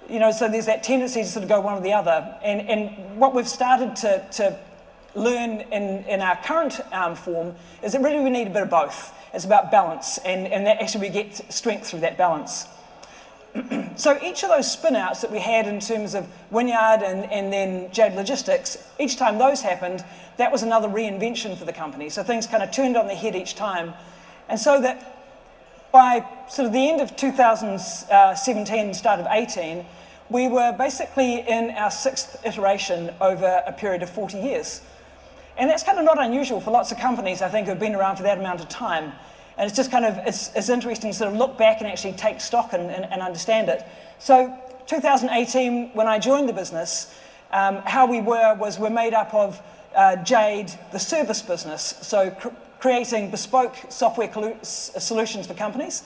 you 0.09 0.19
know, 0.19 0.31
so 0.31 0.49
there's 0.49 0.67
that 0.67 0.83
tendency 0.83 1.23
to 1.23 1.29
sort 1.29 1.43
of 1.43 1.49
go 1.49 1.61
one 1.61 1.75
or 1.75 1.81
the 1.81 1.93
other. 1.93 2.35
And, 2.43 2.63
and 2.63 3.19
what 3.19 3.35
we've 3.35 3.49
started 3.49 3.95
to, 3.97 4.27
to 4.33 4.59
learn 5.15 5.61
in, 5.73 6.05
in 6.05 6.21
our 6.21 6.37
current 6.37 6.81
um, 6.93 7.15
form 7.15 7.55
is 7.83 7.93
that 7.93 8.03
really 8.03 8.25
we 8.25 8.31
need 8.31 8.47
a 8.47 8.51
bit 8.51 8.63
of 8.63 8.71
both. 8.71 9.13
It's 9.35 9.45
about 9.45 9.71
balance, 9.71 10.19
and, 10.19 10.47
and 10.47 10.67
that 10.67 10.81
actually 10.81 11.09
we 11.09 11.13
get 11.13 11.53
strength 11.53 11.89
through 11.89 12.01
that 12.01 12.17
balance. 12.17 12.67
so 13.97 14.19
each 14.23 14.43
of 14.43 14.49
those 14.49 14.75
spinouts 14.75 15.21
that 15.21 15.31
we 15.31 15.39
had 15.39 15.67
in 15.67 15.81
terms 15.81 16.15
of 16.15 16.27
Wynyard 16.51 17.03
and, 17.03 17.31
and 17.31 17.53
then 17.53 17.93
Jade 17.93 18.15
Logistics, 18.15 18.79
each 18.99 19.17
time 19.17 19.39
those 19.39 19.61
happened, 19.61 20.05
that 20.39 20.51
was 20.51 20.63
another 20.63 20.89
reinvention 20.89 21.57
for 21.57 21.65
the 21.65 21.73
company. 21.73 22.09
So 22.09 22.23
things 22.23 22.47
kind 22.47 22.63
of 22.63 22.71
turned 22.71 22.97
on 22.97 23.07
their 23.07 23.17
head 23.17 23.37
each 23.37 23.55
time. 23.55 23.93
And 24.49 24.59
so 24.59 24.81
that 24.81 25.19
by 25.93 26.27
sort 26.49 26.67
of 26.67 26.73
the 26.73 26.89
end 26.89 27.01
of 27.01 27.17
2017, 27.17 28.95
start 28.95 29.21
of 29.21 29.27
18, 29.29 29.85
we 30.31 30.49
were 30.49 30.75
basically 30.77 31.41
in 31.41 31.71
our 31.71 31.91
sixth 31.91 32.41
iteration 32.45 33.15
over 33.21 33.63
a 33.67 33.73
period 33.73 34.03
of 34.03 34.11
40 34.11 34.39
years. 34.39 34.81
And 35.57 35.69
that's 35.69 35.83
kind 35.83 35.99
of 35.99 36.05
not 36.05 36.23
unusual 36.23 36.61
for 36.61 36.71
lots 36.71 36.93
of 36.93 36.99
companies, 36.99 37.43
I 37.43 37.49
think, 37.49 37.67
who 37.67 37.71
have 37.71 37.81
been 37.81 37.95
around 37.95 38.17
for 38.17 38.23
that 38.23 38.39
amount 38.39 38.61
of 38.61 38.69
time. 38.69 39.13
And 39.57 39.67
it's 39.67 39.77
just 39.77 39.91
kind 39.91 40.05
of, 40.05 40.19
it's, 40.19 40.55
it's 40.55 40.69
interesting 40.69 41.11
to 41.11 41.17
sort 41.17 41.33
of 41.33 41.37
look 41.37 41.59
back 41.59 41.81
and 41.81 41.91
actually 41.91 42.13
take 42.13 42.41
stock 42.41 42.73
and, 42.75 42.91
and, 42.91 43.05
and 43.07 43.23
understand 43.23 43.69
it. 43.69 43.85
So 44.21 44.57
2018, 44.87 45.91
when 45.95 46.07
I 46.07 46.21
joined 46.21 46.49
the 46.49 46.53
business, 46.53 47.13
um, 47.51 47.79
how 47.85 48.07
we 48.07 48.21
were 48.21 48.55
was 48.55 48.79
we're 48.79 48.91
made 48.91 49.15
up 49.15 49.35
of 49.35 49.61
uh, 49.97 50.17
Jade, 50.17 50.73
the 50.93 50.99
service 50.99 51.43
business, 51.43 51.95
so 52.03 52.31
cr- 52.31 52.49
creating 52.81 53.31
bespoke 53.31 53.77
software 53.89 54.31
solutions 54.63 55.47
for 55.47 55.55
companies, 55.55 56.03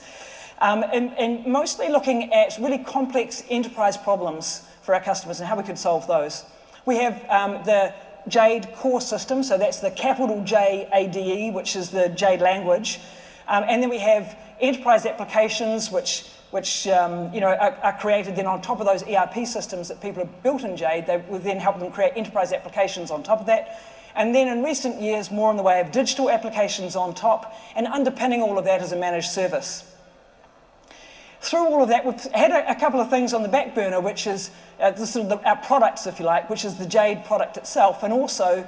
um, 0.59 0.83
and, 0.91 1.13
and 1.17 1.45
mostly 1.45 1.89
looking 1.89 2.33
at 2.33 2.57
really 2.59 2.79
complex 2.79 3.43
enterprise 3.49 3.97
problems 3.97 4.63
for 4.81 4.95
our 4.95 5.01
customers 5.01 5.39
and 5.39 5.47
how 5.47 5.57
we 5.57 5.63
could 5.63 5.77
solve 5.77 6.07
those. 6.07 6.45
We 6.85 6.97
have 6.97 7.23
um, 7.29 7.63
the 7.63 7.93
Jade 8.27 8.73
core 8.75 9.01
system, 9.01 9.43
so 9.43 9.57
that's 9.57 9.79
the 9.79 9.91
capital 9.91 10.43
J 10.43 10.87
A 10.93 11.07
D 11.07 11.47
E, 11.47 11.51
which 11.51 11.75
is 11.75 11.89
the 11.89 12.09
Jade 12.09 12.41
language. 12.41 12.99
Um, 13.47 13.65
and 13.67 13.83
then 13.83 13.89
we 13.89 13.99
have 13.99 14.37
enterprise 14.61 15.05
applications, 15.05 15.91
which, 15.91 16.25
which 16.53 16.87
um, 16.87 17.33
you 17.33 17.41
know, 17.41 17.47
are, 17.47 17.75
are, 17.81 17.97
created 17.97 18.35
then 18.35 18.45
on 18.45 18.61
top 18.61 18.79
of 18.79 18.85
those 18.85 19.01
ERP 19.09 19.47
systems 19.47 19.87
that 19.87 19.99
people 19.99 20.23
have 20.23 20.43
built 20.43 20.61
in 20.61 20.77
Jade. 20.77 21.07
They 21.07 21.17
will 21.17 21.39
then 21.39 21.57
help 21.57 21.79
them 21.79 21.91
create 21.91 22.13
enterprise 22.15 22.53
applications 22.53 23.09
on 23.09 23.23
top 23.23 23.39
of 23.39 23.47
that. 23.47 23.81
And 24.15 24.35
then 24.35 24.47
in 24.47 24.63
recent 24.63 25.01
years, 25.01 25.31
more 25.31 25.49
in 25.49 25.57
the 25.57 25.63
way 25.63 25.81
of 25.81 25.91
digital 25.91 26.29
applications 26.29 26.95
on 26.95 27.15
top, 27.15 27.55
and 27.75 27.87
underpinning 27.87 28.43
all 28.43 28.59
of 28.59 28.65
that 28.65 28.83
is 28.83 28.91
a 28.91 28.95
managed 28.95 29.31
service. 29.31 29.83
Through 31.41 31.65
all 31.65 31.81
of 31.81 31.89
that, 31.89 32.05
we've 32.05 32.21
had 32.33 32.51
a, 32.51 32.69
a 32.69 32.75
couple 32.75 33.01
of 33.01 33.09
things 33.09 33.33
on 33.33 33.41
the 33.41 33.49
back 33.49 33.73
burner, 33.73 33.99
which 33.99 34.27
is 34.27 34.51
uh, 34.79 34.93
sort 34.93 35.23
of 35.25 35.29
the, 35.29 35.49
our 35.49 35.57
products, 35.57 36.05
if 36.05 36.19
you 36.19 36.25
like, 36.25 36.51
which 36.51 36.65
is 36.65 36.75
the 36.75 36.85
Jade 36.85 37.25
product 37.25 37.57
itself, 37.57 38.03
and 38.03 38.13
also 38.13 38.67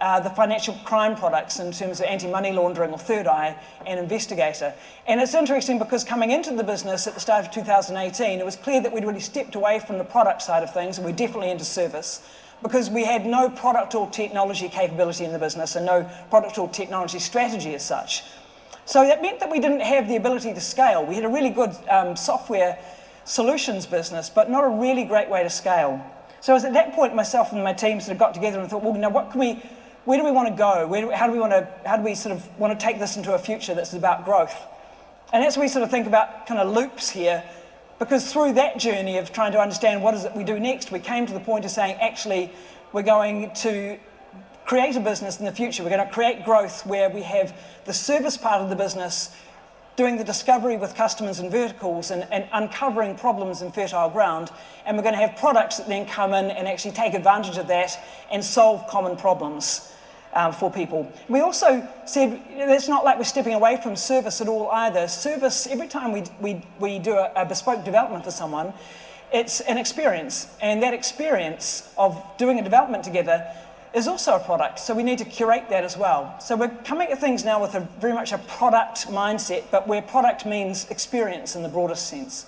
uh, 0.00 0.20
the 0.20 0.30
financial 0.30 0.74
crime 0.84 1.16
products 1.16 1.58
in 1.58 1.72
terms 1.72 2.00
of 2.00 2.06
anti-money 2.06 2.52
laundering 2.52 2.90
or 2.90 2.98
Third 2.98 3.26
Eye 3.26 3.56
and 3.86 3.98
Investigator. 3.98 4.74
And 5.06 5.20
it's 5.20 5.34
interesting 5.34 5.78
because 5.78 6.04
coming 6.04 6.30
into 6.30 6.54
the 6.54 6.64
business 6.64 7.06
at 7.06 7.14
the 7.14 7.20
start 7.20 7.46
of 7.46 7.52
2018, 7.52 8.38
it 8.38 8.44
was 8.44 8.56
clear 8.56 8.80
that 8.82 8.92
we'd 8.92 9.04
really 9.04 9.20
stepped 9.20 9.54
away 9.54 9.78
from 9.78 9.98
the 9.98 10.04
product 10.04 10.42
side 10.42 10.62
of 10.62 10.72
things 10.72 10.98
and 10.98 11.06
we're 11.06 11.12
definitely 11.12 11.50
into 11.50 11.64
service 11.64 12.26
because 12.62 12.90
we 12.90 13.04
had 13.04 13.26
no 13.26 13.50
product 13.50 13.94
or 13.94 14.08
technology 14.10 14.68
capability 14.68 15.24
in 15.24 15.32
the 15.32 15.38
business 15.38 15.76
and 15.76 15.86
no 15.86 16.08
product 16.30 16.58
or 16.58 16.68
technology 16.68 17.18
strategy 17.18 17.74
as 17.74 17.84
such. 17.84 18.22
So 18.84 19.04
that 19.04 19.20
meant 19.20 19.40
that 19.40 19.50
we 19.50 19.60
didn't 19.60 19.80
have 19.80 20.08
the 20.08 20.16
ability 20.16 20.54
to 20.54 20.60
scale. 20.60 21.04
We 21.04 21.16
had 21.16 21.24
a 21.24 21.28
really 21.28 21.50
good 21.50 21.74
um, 21.90 22.16
software 22.16 22.78
solutions 23.24 23.84
business, 23.84 24.30
but 24.30 24.48
not 24.48 24.64
a 24.64 24.68
really 24.68 25.04
great 25.04 25.28
way 25.28 25.42
to 25.42 25.50
scale. 25.50 26.04
So 26.40 26.52
it 26.52 26.54
was 26.54 26.64
at 26.64 26.74
that 26.74 26.92
point 26.92 27.14
myself 27.14 27.52
and 27.52 27.64
my 27.64 27.72
team 27.72 28.00
sort 28.00 28.12
of 28.12 28.18
got 28.18 28.32
together 28.32 28.60
and 28.60 28.70
thought, 28.70 28.84
well, 28.84 28.94
you 28.94 29.00
know, 29.00 29.08
what 29.08 29.32
can 29.32 29.40
we 29.40 29.62
where 30.06 30.18
do 30.18 30.24
we 30.24 30.30
want 30.30 30.48
to 30.48 30.54
go? 30.54 30.88
Do, 30.88 31.10
how 31.10 31.26
do 31.26 31.32
we 31.32 31.40
want 31.40 31.52
to, 31.52 31.68
how 31.84 31.96
do 31.96 32.02
we 32.02 32.14
sort 32.14 32.34
of 32.34 32.58
want 32.58 32.78
to 32.78 32.84
take 32.84 32.98
this 32.98 33.16
into 33.16 33.34
a 33.34 33.38
future 33.38 33.74
that's 33.74 33.92
about 33.92 34.24
growth? 34.24 34.56
And 35.32 35.44
as 35.44 35.58
we 35.58 35.66
sort 35.68 35.82
of 35.82 35.90
think 35.90 36.06
about 36.06 36.46
kind 36.46 36.60
of 36.60 36.72
loops 36.72 37.10
here, 37.10 37.42
because 37.98 38.32
through 38.32 38.52
that 38.54 38.78
journey 38.78 39.18
of 39.18 39.32
trying 39.32 39.52
to 39.52 39.60
understand 39.60 40.02
what 40.02 40.14
is 40.14 40.24
it 40.24 40.34
we 40.36 40.44
do 40.44 40.60
next, 40.60 40.92
we 40.92 41.00
came 41.00 41.26
to 41.26 41.32
the 41.32 41.40
point 41.40 41.64
of 41.64 41.72
saying, 41.72 41.96
actually, 42.00 42.52
we're 42.92 43.02
going 43.02 43.50
to 43.56 43.98
create 44.64 44.94
a 44.94 45.00
business 45.00 45.40
in 45.40 45.44
the 45.44 45.52
future. 45.52 45.82
We're 45.82 45.90
going 45.90 46.06
to 46.06 46.12
create 46.12 46.44
growth 46.44 46.86
where 46.86 47.10
we 47.10 47.22
have 47.22 47.58
the 47.84 47.92
service 47.92 48.36
part 48.36 48.62
of 48.62 48.70
the 48.70 48.76
business 48.76 49.34
doing 49.96 50.18
the 50.18 50.24
discovery 50.24 50.76
with 50.76 50.94
customers 50.94 51.38
and 51.38 51.50
verticals 51.50 52.10
and, 52.10 52.26
and, 52.30 52.46
uncovering 52.52 53.16
problems 53.16 53.62
in 53.62 53.72
fertile 53.72 54.10
ground. 54.10 54.50
And 54.84 54.96
we're 54.96 55.02
going 55.02 55.14
to 55.14 55.20
have 55.20 55.36
products 55.36 55.78
that 55.78 55.88
then 55.88 56.06
come 56.06 56.34
in 56.34 56.50
and 56.50 56.68
actually 56.68 56.92
take 56.92 57.14
advantage 57.14 57.56
of 57.56 57.66
that 57.68 57.98
and 58.30 58.44
solve 58.44 58.86
common 58.88 59.16
problems 59.16 59.92
um, 60.34 60.52
for 60.52 60.70
people. 60.70 61.10
We 61.28 61.40
also 61.40 61.88
said 62.04 62.42
it's 62.50 62.88
not 62.88 63.04
like 63.04 63.16
we're 63.16 63.24
stepping 63.24 63.54
away 63.54 63.80
from 63.82 63.96
service 63.96 64.40
at 64.40 64.48
all 64.48 64.70
either. 64.70 65.08
Service, 65.08 65.66
every 65.66 65.88
time 65.88 66.12
we, 66.12 66.24
we, 66.40 66.62
we 66.78 66.98
do 66.98 67.14
a, 67.14 67.32
a 67.34 67.46
bespoke 67.46 67.84
development 67.84 68.24
for 68.24 68.30
someone, 68.30 68.74
it's 69.32 69.60
an 69.60 69.78
experience. 69.78 70.48
And 70.60 70.82
that 70.82 70.94
experience 70.94 71.92
of 71.96 72.22
doing 72.36 72.58
a 72.58 72.62
development 72.62 73.02
together 73.02 73.50
is 73.94 74.08
also 74.08 74.36
a 74.36 74.40
product. 74.40 74.78
So 74.78 74.94
we 74.94 75.02
need 75.02 75.18
to 75.18 75.24
curate 75.24 75.68
that 75.70 75.84
as 75.84 75.96
well. 75.96 76.38
So 76.40 76.56
we're 76.56 76.68
coming 76.84 77.08
at 77.10 77.18
things 77.18 77.44
now 77.44 77.60
with 77.60 77.74
a 77.74 77.80
very 78.00 78.12
much 78.12 78.32
a 78.32 78.38
product 78.38 79.08
mindset, 79.08 79.64
but 79.70 79.88
where 79.88 80.02
product 80.02 80.44
means 80.44 80.88
experience 80.90 81.56
in 81.56 81.62
the 81.62 81.68
broadest 81.68 82.08
sense. 82.08 82.46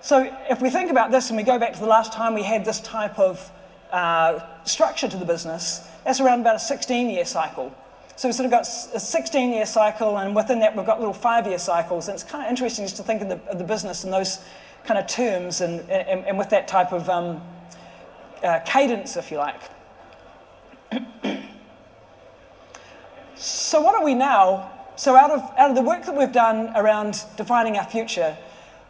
So 0.00 0.34
if 0.48 0.62
we 0.62 0.70
think 0.70 0.90
about 0.90 1.10
this 1.10 1.28
and 1.28 1.36
we 1.36 1.42
go 1.42 1.58
back 1.58 1.74
to 1.74 1.80
the 1.80 1.86
last 1.86 2.12
time 2.12 2.34
we 2.34 2.42
had 2.42 2.64
this 2.64 2.80
type 2.80 3.18
of 3.18 3.50
uh, 3.92 4.40
structure 4.64 5.08
to 5.08 5.16
the 5.16 5.26
business, 5.26 5.86
that's 6.04 6.20
around 6.20 6.40
about 6.40 6.56
a 6.56 6.60
16 6.60 7.10
year 7.10 7.26
cycle. 7.26 7.74
So 8.16 8.28
we've 8.28 8.34
sort 8.34 8.46
of 8.46 8.50
got 8.50 8.62
a 8.94 9.00
16 9.00 9.50
year 9.52 9.66
cycle, 9.66 10.18
and 10.18 10.36
within 10.36 10.60
that, 10.60 10.76
we've 10.76 10.86
got 10.86 10.98
little 10.98 11.14
five 11.14 11.46
year 11.46 11.58
cycles. 11.58 12.08
And 12.08 12.14
it's 12.14 12.24
kind 12.24 12.44
of 12.44 12.50
interesting 12.50 12.84
just 12.84 12.96
to 12.96 13.02
think 13.02 13.22
of 13.22 13.28
the, 13.28 13.40
of 13.50 13.58
the 13.58 13.64
business 13.64 14.04
in 14.04 14.10
those 14.10 14.40
kind 14.84 14.98
of 14.98 15.06
terms 15.06 15.60
and, 15.60 15.80
and, 15.90 16.24
and 16.26 16.38
with 16.38 16.50
that 16.50 16.68
type 16.68 16.92
of 16.92 17.08
um, 17.08 17.40
uh, 18.42 18.60
cadence, 18.64 19.16
if 19.16 19.30
you 19.30 19.38
like. 19.38 19.60
So, 23.40 23.80
what 23.80 23.94
are 23.94 24.04
we 24.04 24.14
now? 24.14 24.70
So, 24.96 25.16
out 25.16 25.30
of, 25.30 25.40
out 25.56 25.70
of 25.70 25.76
the 25.76 25.82
work 25.82 26.04
that 26.04 26.16
we've 26.16 26.32
done 26.32 26.72
around 26.76 27.24
defining 27.36 27.76
our 27.76 27.84
future, 27.84 28.36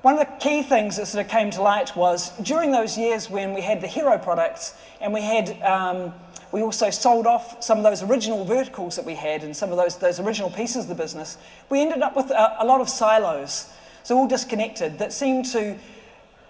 one 0.02 0.19
of 0.19 0.21
the 0.21 0.33
key 0.40 0.62
things 0.62 0.97
that 0.97 1.07
sort 1.07 1.25
of 1.25 1.30
came 1.30 1.50
to 1.50 1.62
light 1.62 1.95
was 1.95 2.30
during 2.38 2.73
those 2.73 2.99
years 2.99 3.30
when 3.30 3.54
we 3.54 3.61
had 3.61 3.80
the 3.80 3.87
hero 3.87 4.19
products 4.19 4.75
and 5.00 5.12
we 5.12 5.21
had 5.21 5.61
um, 5.62 6.12
we 6.52 6.62
also 6.62 6.90
sold 6.90 7.26
off 7.26 7.62
some 7.62 7.78
of 7.78 7.85
those 7.85 8.02
original 8.02 8.45
verticals 8.45 8.97
that 8.97 9.04
we 9.04 9.14
had 9.14 9.45
and 9.45 9.57
some 9.57 9.71
of 9.71 9.76
those, 9.76 9.97
those 9.99 10.19
original 10.19 10.50
pieces 10.50 10.85
of 10.85 10.88
the 10.88 10.95
business. 10.95 11.38
We 11.69 11.80
ended 11.80 12.02
up 12.02 12.16
with 12.16 12.30
a, 12.30 12.57
a 12.59 12.66
lot 12.66 12.80
of 12.80 12.88
silos, 12.88 13.73
so 14.02 14.16
all 14.16 14.26
disconnected, 14.26 14.99
that 14.99 15.12
seemed 15.12 15.45
to 15.47 15.78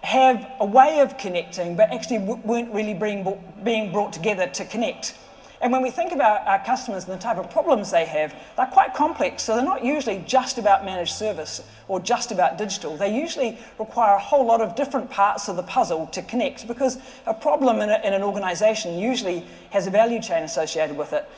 have 0.01 0.49
a 0.59 0.65
way 0.65 0.99
of 1.01 1.17
connecting, 1.19 1.75
but 1.75 1.91
actually 1.91 2.17
weren't 2.17 2.73
really 2.73 2.95
being, 2.95 3.39
being 3.63 3.91
brought 3.91 4.13
together 4.13 4.47
to 4.47 4.65
connect. 4.65 5.13
And 5.61 5.71
when 5.71 5.83
we 5.83 5.91
think 5.91 6.11
about 6.11 6.47
our 6.47 6.63
customers 6.65 7.05
and 7.05 7.13
the 7.13 7.21
type 7.21 7.37
of 7.37 7.51
problems 7.51 7.91
they 7.91 8.05
have, 8.05 8.35
they're 8.57 8.65
quite 8.65 8.95
complex. 8.95 9.43
So 9.43 9.55
they're 9.55 9.63
not 9.63 9.85
usually 9.85 10.23
just 10.25 10.57
about 10.57 10.83
managed 10.83 11.13
service 11.13 11.63
or 11.87 11.99
just 11.99 12.31
about 12.31 12.57
digital. 12.57 12.97
They 12.97 13.15
usually 13.15 13.59
require 13.77 14.15
a 14.15 14.19
whole 14.19 14.43
lot 14.43 14.61
of 14.61 14.75
different 14.75 15.11
parts 15.11 15.47
of 15.49 15.55
the 15.55 15.63
puzzle 15.63 16.07
to 16.07 16.23
connect 16.23 16.67
because 16.67 16.97
a 17.27 17.33
problem 17.33 17.79
in, 17.79 17.89
a, 17.91 18.01
in 18.03 18.13
an 18.13 18.23
organization 18.23 18.97
usually 18.97 19.45
has 19.69 19.85
a 19.85 19.91
value 19.91 20.19
chain 20.19 20.41
associated 20.41 20.97
with 20.97 21.13
it. 21.13 21.29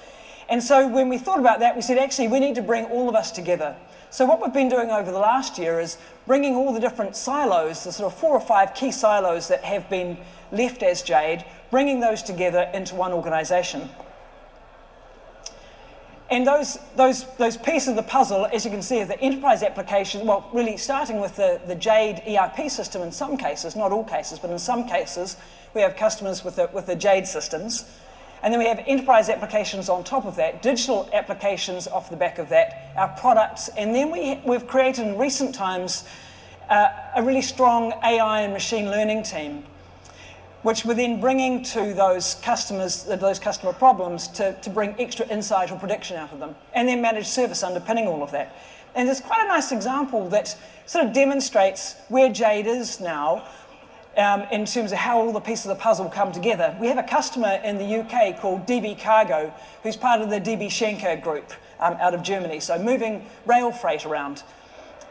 And 0.48 0.64
so 0.64 0.88
when 0.88 1.10
we 1.10 1.18
thought 1.18 1.40
about 1.40 1.60
that, 1.60 1.76
we 1.76 1.82
said, 1.82 1.98
actually, 1.98 2.30
we 2.30 2.40
need 2.40 2.56
to 2.56 2.62
bring 2.62 2.86
all 2.86 3.10
of 3.10 3.16
us 3.16 3.32
together. 3.32 3.76
So 4.10 4.26
what 4.26 4.42
we've 4.42 4.54
been 4.54 4.70
doing 4.70 4.90
over 4.90 5.12
the 5.12 5.20
last 5.20 5.58
year 5.58 5.80
is 5.80 5.98
bringing 6.28 6.56
all 6.56 6.72
the 6.72 6.80
different 6.80 7.16
silos, 7.16 7.84
the 7.84 7.92
sort 7.92 8.14
of 8.14 8.18
four 8.18 8.32
or 8.32 8.42
five 8.42 8.74
key 8.74 8.92
silos 8.92 9.48
that 9.48 9.64
have 9.64 9.90
been 9.90 10.18
left 10.52 10.84
as 10.84 11.02
Jade, 11.02 11.44
bringing 11.72 12.00
those 12.00 12.22
together 12.22 12.70
into 12.74 12.96
one 12.96 13.12
organization. 13.12 13.90
And 16.34 16.48
those, 16.48 16.80
those, 16.96 17.26
those 17.38 17.58
pieces 17.58 17.90
of 17.90 17.96
the 17.96 18.02
puzzle, 18.02 18.48
as 18.48 18.66
you 18.66 18.72
can 18.72 18.82
see, 18.82 19.00
are 19.00 19.06
the 19.06 19.22
enterprise 19.22 19.62
application, 19.62 20.26
well, 20.26 20.50
really 20.52 20.78
starting 20.78 21.22
with 21.22 21.36
the, 21.36 21.62
the 21.68 21.76
Jade 21.76 22.24
ERP 22.28 22.72
system 22.72 23.04
in 23.04 23.12
some 23.12 23.38
cases, 23.38 23.76
not 23.76 23.92
all 23.92 24.04
cases, 24.04 24.40
but 24.40 24.50
in 24.50 24.58
some 24.58 24.88
cases, 24.90 25.38
we 25.76 25.82
have 25.82 25.96
customers 25.96 26.44
with 26.44 26.56
the, 26.56 26.72
with 26.74 26.88
the 26.88 26.96
Jade 26.96 27.28
systems. 27.28 27.86
And 28.42 28.52
then 28.52 28.60
we 28.60 28.66
have 28.66 28.84
enterprise 28.88 29.30
applications 29.30 29.90
on 29.90 30.04
top 30.04 30.26
of 30.26 30.36
that, 30.38 30.64
digital 30.64 31.08
applications 31.14 31.86
off 31.86 32.10
the 32.10 32.18
back 32.18 32.40
of 32.40 32.50
that, 32.50 32.92
our 32.96 33.10
products. 33.10 33.68
And 33.78 33.94
then 33.94 34.10
we, 34.10 34.42
we've 34.44 34.66
created 34.66 35.06
in 35.06 35.20
recent 35.20 35.54
times 35.54 36.04
uh, 36.68 36.90
a 37.16 37.22
really 37.22 37.44
strong 37.44 37.94
AI 38.04 38.42
and 38.42 38.54
machine 38.54 38.90
learning 38.90 39.22
team 39.22 39.66
which 40.64 40.86
we're 40.86 40.94
then 40.94 41.20
bringing 41.20 41.62
to 41.62 41.94
those 41.94 42.36
customers, 42.36 43.04
those 43.04 43.38
customer 43.38 43.74
problems 43.74 44.28
to, 44.30 44.54
to 44.62 44.70
bring 44.70 44.96
extra 45.00 45.28
insight 45.28 45.72
or 45.72 45.78
prediction 45.78 46.18
out 46.18 46.32
of 46.32 46.40
them, 46.40 46.56
and 46.74 46.88
then 46.88 47.02
managed 47.02 47.28
service 47.28 47.64
underpinning 47.64 48.08
all 48.08 48.24
of 48.24 48.32
that. 48.32 48.56
And 48.96 49.08
there's 49.08 49.22
quite 49.22 49.44
a 49.44 49.48
nice 49.48 49.72
example 49.72 50.30
that 50.30 50.56
sort 50.86 51.06
of 51.06 51.14
demonstrates 51.14 51.96
where 52.10 52.32
Jade 52.32 52.68
is 52.68 53.00
now 53.00 53.48
um, 54.16 54.44
in 54.52 54.66
terms 54.66 54.92
of 54.92 55.00
how 55.00 55.20
all 55.20 55.34
the 55.34 55.40
pieces 55.40 55.66
of 55.66 55.78
the 55.78 55.82
puzzle 55.82 56.08
come 56.10 56.32
together. 56.32 56.76
We 56.80 56.88
have 56.88 56.98
a 56.98 57.04
customer 57.04 57.60
in 57.64 57.78
the 57.78 58.00
UK 58.00 58.40
called 58.40 58.66
DB 58.68 59.00
Cargo, 59.00 59.54
who's 59.82 59.98
part 59.98 60.22
of 60.22 60.30
the 60.30 60.40
DB 60.40 60.68
Schenker 60.68 61.22
group 61.22 61.52
um, 61.80 61.94
out 62.00 62.14
of 62.14 62.24
Germany, 62.24 62.60
so 62.60 62.78
moving 62.78 63.26
rail 63.46 63.72
freight 63.72 64.06
around. 64.06 64.44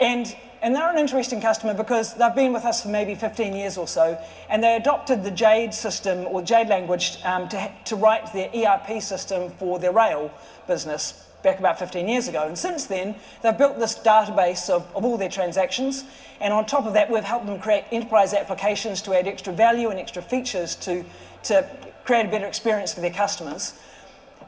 And 0.00 0.34
and 0.62 0.74
they're 0.74 0.90
an 0.90 0.98
interesting 0.98 1.40
customer 1.40 1.74
because 1.74 2.14
they've 2.14 2.34
been 2.34 2.52
with 2.52 2.64
us 2.64 2.82
for 2.82 2.88
maybe 2.88 3.16
15 3.16 3.54
years 3.54 3.76
or 3.76 3.88
so, 3.88 4.16
and 4.48 4.62
they 4.62 4.76
adopted 4.76 5.24
the 5.24 5.30
Jade 5.30 5.74
system 5.74 6.26
or 6.26 6.40
Jade 6.40 6.68
language 6.68 7.18
um, 7.24 7.48
to, 7.48 7.70
to 7.86 7.96
write 7.96 8.32
their 8.32 8.48
ERP 8.54 9.02
system 9.02 9.50
for 9.58 9.80
their 9.80 9.92
rail 9.92 10.32
business 10.68 11.26
back 11.42 11.58
about 11.58 11.78
15 11.78 12.08
years 12.08 12.28
ago. 12.28 12.46
And 12.46 12.56
since 12.56 12.86
then, 12.86 13.16
they've 13.42 13.56
built 13.56 13.80
this 13.80 13.98
database 13.98 14.70
of, 14.70 14.86
of 14.94 15.04
all 15.04 15.18
their 15.18 15.28
transactions. 15.28 16.04
And 16.40 16.52
on 16.52 16.66
top 16.66 16.86
of 16.86 16.92
that, 16.94 17.10
we've 17.10 17.24
helped 17.24 17.46
them 17.46 17.58
create 17.58 17.84
enterprise 17.90 18.32
applications 18.32 19.02
to 19.02 19.18
add 19.18 19.26
extra 19.26 19.52
value 19.52 19.88
and 19.88 19.98
extra 19.98 20.22
features 20.22 20.76
to, 20.76 21.04
to 21.44 21.68
create 22.04 22.26
a 22.26 22.28
better 22.28 22.46
experience 22.46 22.94
for 22.94 23.00
their 23.00 23.10
customers. 23.10 23.74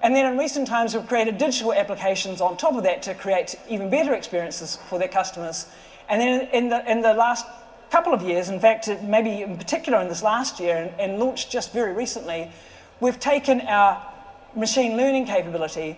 And 0.03 0.15
then 0.15 0.31
in 0.31 0.39
recent 0.39 0.69
times, 0.69 0.95
we've 0.95 1.07
created 1.07 1.39
digital 1.39 1.73
applications 1.73 2.41
on 2.41 2.57
top 2.57 2.75
of 2.75 2.83
that 2.85 3.03
to 3.05 3.15
create 3.15 3.57
even 3.69 3.91
better 3.91 4.15
experiences 4.15 4.79
for 4.89 4.99
their 4.99 5.09
customers. 5.09 5.67
And 6.09 6.21
then 6.21 6.49
in 6.53 6.69
the, 6.69 6.91
in 6.91 7.03
the 7.03 7.15
last 7.15 7.47
couple 7.91 8.13
of 8.13 8.23
years, 8.23 8.49
in 8.49 8.61
fact, 8.61 8.89
maybe 9.03 9.43
in 9.43 9.57
particular 9.57 10.01
in 10.01 10.09
this 10.09 10.23
last 10.23 10.61
year 10.61 10.77
and, 10.77 11.01
and 11.01 11.21
launched 11.21 11.51
just 11.51 11.73
very 11.73 11.93
recently, 11.93 12.51
we've 13.01 13.21
taken 13.21 13.61
our 13.63 14.05
machine 14.55 14.97
learning 14.97 15.27
capability 15.27 15.97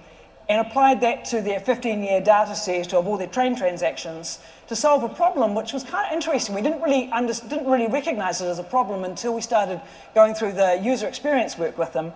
and 0.48 0.64
applied 0.64 1.00
that 1.00 1.24
to 1.24 1.40
their 1.40 1.58
15 1.58 2.02
year 2.02 2.20
data 2.20 2.54
set 2.54 2.94
of 2.94 3.06
all 3.06 3.16
their 3.16 3.26
train 3.26 3.56
transactions 3.56 4.38
to 4.68 4.76
solve 4.76 5.02
a 5.02 5.08
problem 5.08 5.54
which 5.54 5.72
was 5.72 5.82
kind 5.82 6.06
of 6.06 6.12
interesting. 6.12 6.54
We 6.54 6.62
didn't 6.62 6.82
really, 6.82 7.10
under, 7.10 7.32
didn't 7.32 7.66
really 7.66 7.88
recognize 7.88 8.40
it 8.40 8.46
as 8.46 8.58
a 8.58 8.64
problem 8.64 9.04
until 9.04 9.34
we 9.34 9.40
started 9.40 9.80
going 10.14 10.34
through 10.34 10.52
the 10.52 10.80
user 10.82 11.08
experience 11.08 11.58
work 11.58 11.76
with 11.76 11.92
them. 11.92 12.12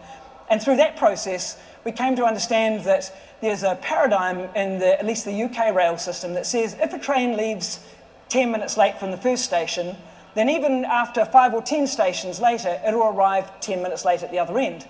And 0.48 0.62
through 0.62 0.76
that 0.76 0.96
process, 0.96 1.56
we 1.84 1.92
came 1.92 2.16
to 2.16 2.24
understand 2.24 2.84
that 2.84 3.12
there's 3.40 3.62
a 3.62 3.76
paradigm 3.76 4.54
in 4.54 4.78
the, 4.78 4.98
at 4.98 5.06
least 5.06 5.24
the 5.24 5.42
UK 5.44 5.74
rail 5.74 5.96
system 5.96 6.34
that 6.34 6.46
says 6.46 6.76
if 6.80 6.92
a 6.92 6.98
train 6.98 7.36
leaves 7.36 7.80
10 8.28 8.50
minutes 8.50 8.76
late 8.76 8.98
from 8.98 9.10
the 9.10 9.16
first 9.16 9.44
station, 9.44 9.96
then 10.34 10.48
even 10.48 10.84
after 10.84 11.24
five 11.24 11.54
or 11.54 11.62
10 11.62 11.86
stations 11.86 12.40
later, 12.40 12.80
it'll 12.86 13.02
arrive 13.02 13.60
10 13.60 13.82
minutes 13.82 14.04
late 14.04 14.22
at 14.22 14.30
the 14.30 14.38
other 14.38 14.58
end. 14.58 14.86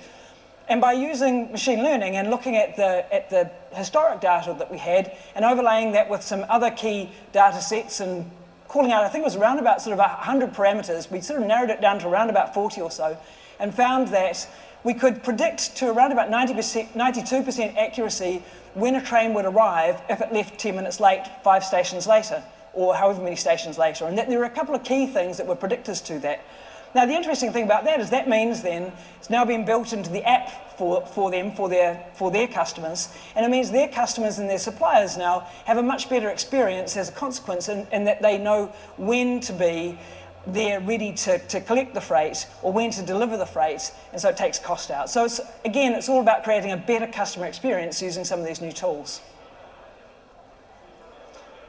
And 0.68 0.80
by 0.80 0.92
using 0.92 1.50
machine 1.50 1.82
learning 1.82 2.16
and 2.16 2.30
looking 2.30 2.56
at 2.56 2.76
the, 2.76 3.12
at 3.12 3.30
the 3.30 3.50
historic 3.73 4.20
data 4.20 4.54
that 4.59 4.70
we 4.70 4.78
had 4.78 5.16
and 5.35 5.44
overlaying 5.44 5.92
that 5.92 6.09
with 6.09 6.23
some 6.23 6.44
other 6.49 6.70
key 6.70 7.11
data 7.32 7.61
sets 7.61 8.00
and 8.00 8.30
calling 8.68 8.92
out, 8.92 9.02
I 9.02 9.09
think 9.09 9.23
it 9.23 9.25
was 9.25 9.37
around 9.37 9.59
about 9.59 9.82
sort 9.82 9.94
of 9.94 9.99
100 9.99 10.52
parameters, 10.52 11.11
we 11.11 11.20
sort 11.20 11.40
of 11.40 11.49
narrowed 11.49 11.70
it 11.70 11.80
down 11.80 11.99
to 12.00 12.09
around 12.09 12.30
about 12.30 12.54
40 12.54 12.80
or 12.82 12.90
so 12.90 13.16
and 13.59 13.75
found 13.75 14.09
that 14.09 14.49
we 14.84 14.94
could 14.94 15.22
predict 15.22 15.76
to 15.76 15.90
around 15.90 16.12
about 16.12 16.30
90%, 16.30 16.92
92% 16.92 17.76
accuracy 17.76 18.42
when 18.75 18.94
a 18.94 19.02
train 19.02 19.34
would 19.34 19.44
arrive 19.44 20.00
if 20.08 20.20
it 20.20 20.32
left 20.32 20.58
10 20.58 20.76
minutes 20.76 21.00
late, 21.00 21.25
five 21.42 21.64
stations 21.64 22.06
later, 22.06 22.42
or 22.72 22.94
however 22.94 23.22
many 23.22 23.37
stations 23.37 23.78
later. 23.78 24.06
And 24.06 24.16
there 24.16 24.40
are 24.40 24.44
a 24.44 24.50
couple 24.50 24.75
of 24.75 24.84
key 24.84 25.06
things 25.06 25.37
that 25.37 25.46
were 25.46 25.56
predictors 25.56 26.04
to 26.06 26.18
that. 26.20 26.44
Now, 26.92 27.06
the 27.06 27.14
interesting 27.14 27.52
thing 27.52 27.64
about 27.64 27.84
that 27.84 28.00
is 28.00 28.10
that 28.10 28.28
means 28.28 28.62
then 28.62 28.92
it's 29.18 29.30
now 29.30 29.44
been 29.44 29.64
built 29.64 29.92
into 29.92 30.10
the 30.10 30.25
app 30.28 30.76
for, 30.76 31.06
for 31.06 31.30
them, 31.30 31.52
for 31.52 31.68
their, 31.68 32.04
for 32.14 32.32
their 32.32 32.49
customers, 32.49 33.08
and 33.37 33.46
it 33.46 33.49
means 33.49 33.70
their 33.70 33.87
customers 33.87 34.38
and 34.38 34.50
their 34.50 34.58
suppliers 34.58 35.16
now 35.16 35.46
have 35.66 35.76
a 35.76 35.82
much 35.82 36.08
better 36.08 36.30
experience 36.30 36.96
as 36.96 37.08
a 37.08 37.12
consequence 37.12 37.68
in, 37.68 37.87
in 37.92 38.04
that 38.04 38.22
they 38.22 38.38
know 38.38 38.72
when 38.96 39.38
to 39.40 39.52
be 39.52 39.99
they're 40.47 40.80
ready 40.80 41.12
to, 41.12 41.38
to 41.38 41.61
collect 41.61 41.94
the 41.94 42.00
freight 42.00 42.47
or 42.62 42.73
when 42.73 42.90
to 42.92 43.02
deliver 43.02 43.37
the 43.37 43.47
freight, 43.47 43.92
and 44.12 44.20
so 44.20 44.28
it 44.30 44.37
takes 44.37 44.59
cost 44.59 44.90
out. 44.90 45.11
So 45.11 45.25
it's, 45.25 45.40
again, 45.64 45.92
it's 45.92 46.09
all 46.09 46.20
about 46.20 46.44
creating 46.44 46.73
a 46.73 46.76
better 46.76 47.06
customer 47.06 47.47
experience 47.47 48.00
using 48.00 48.25
some 48.25 48.40
of 48.40 48.47
these 48.47 48.61
new 48.61 48.73
tools. 48.73 49.20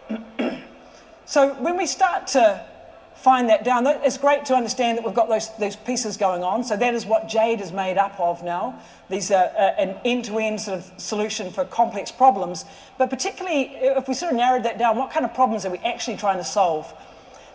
so 1.25 1.53
when 1.55 1.77
we 1.77 1.85
start 1.85 2.27
to 2.27 2.65
find 3.21 3.49
that 3.49 3.63
down. 3.63 3.85
It's 3.85 4.17
great 4.17 4.45
to 4.45 4.55
understand 4.55 4.97
that 4.97 5.05
we've 5.05 5.13
got 5.13 5.29
those, 5.29 5.55
those 5.57 5.75
pieces 5.75 6.17
going 6.17 6.43
on. 6.43 6.63
So 6.63 6.75
that 6.75 6.95
is 6.95 7.05
what 7.05 7.27
Jade 7.27 7.61
is 7.61 7.71
made 7.71 7.97
up 7.97 8.19
of 8.19 8.43
now. 8.43 8.79
These 9.09 9.31
are 9.31 9.45
uh, 9.57 9.73
an 9.77 9.95
end-to-end 10.03 10.59
sort 10.59 10.79
of 10.79 10.91
solution 10.97 11.51
for 11.51 11.63
complex 11.65 12.11
problems. 12.11 12.65
But 12.97 13.09
particularly, 13.09 13.73
if 13.75 14.07
we 14.07 14.15
sort 14.15 14.31
of 14.31 14.37
narrowed 14.37 14.63
that 14.63 14.79
down, 14.79 14.97
what 14.97 15.11
kind 15.11 15.23
of 15.23 15.33
problems 15.35 15.65
are 15.65 15.71
we 15.71 15.77
actually 15.79 16.17
trying 16.17 16.37
to 16.37 16.43
solve? 16.43 16.91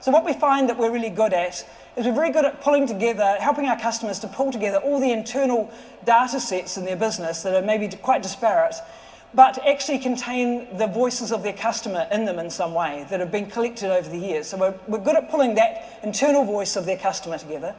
So 0.06 0.12
what 0.12 0.24
we 0.24 0.34
find 0.34 0.68
that 0.68 0.78
we're 0.78 0.92
really 0.92 1.10
good 1.10 1.32
at 1.32 1.68
is 1.96 2.06
we're 2.06 2.14
very 2.14 2.30
good 2.30 2.44
at 2.44 2.60
pulling 2.60 2.86
together, 2.86 3.38
helping 3.40 3.66
our 3.66 3.76
customers 3.76 4.20
to 4.20 4.28
pull 4.28 4.52
together 4.52 4.78
all 4.78 5.00
the 5.00 5.10
internal 5.10 5.68
data 6.04 6.38
sets 6.38 6.76
in 6.76 6.84
their 6.84 6.94
business 6.94 7.42
that 7.42 7.56
are 7.56 7.66
maybe 7.66 7.88
quite 7.88 8.22
disparate 8.22 8.76
but 9.34 9.58
actually 9.66 9.98
contain 9.98 10.78
the 10.78 10.86
voices 10.86 11.32
of 11.32 11.42
their 11.42 11.52
customer 11.52 12.06
in 12.12 12.24
them 12.24 12.38
in 12.38 12.50
some 12.50 12.72
way 12.72 13.04
that 13.10 13.18
have 13.18 13.32
been 13.32 13.50
collected 13.50 13.90
over 13.90 14.08
the 14.08 14.16
years. 14.16 14.46
So 14.46 14.56
we're, 14.58 14.74
we're 14.86 15.00
good 15.00 15.16
at 15.16 15.28
pulling 15.28 15.56
that 15.56 15.98
internal 16.04 16.44
voice 16.44 16.76
of 16.76 16.86
their 16.86 16.98
customer 16.98 17.36
together. 17.36 17.74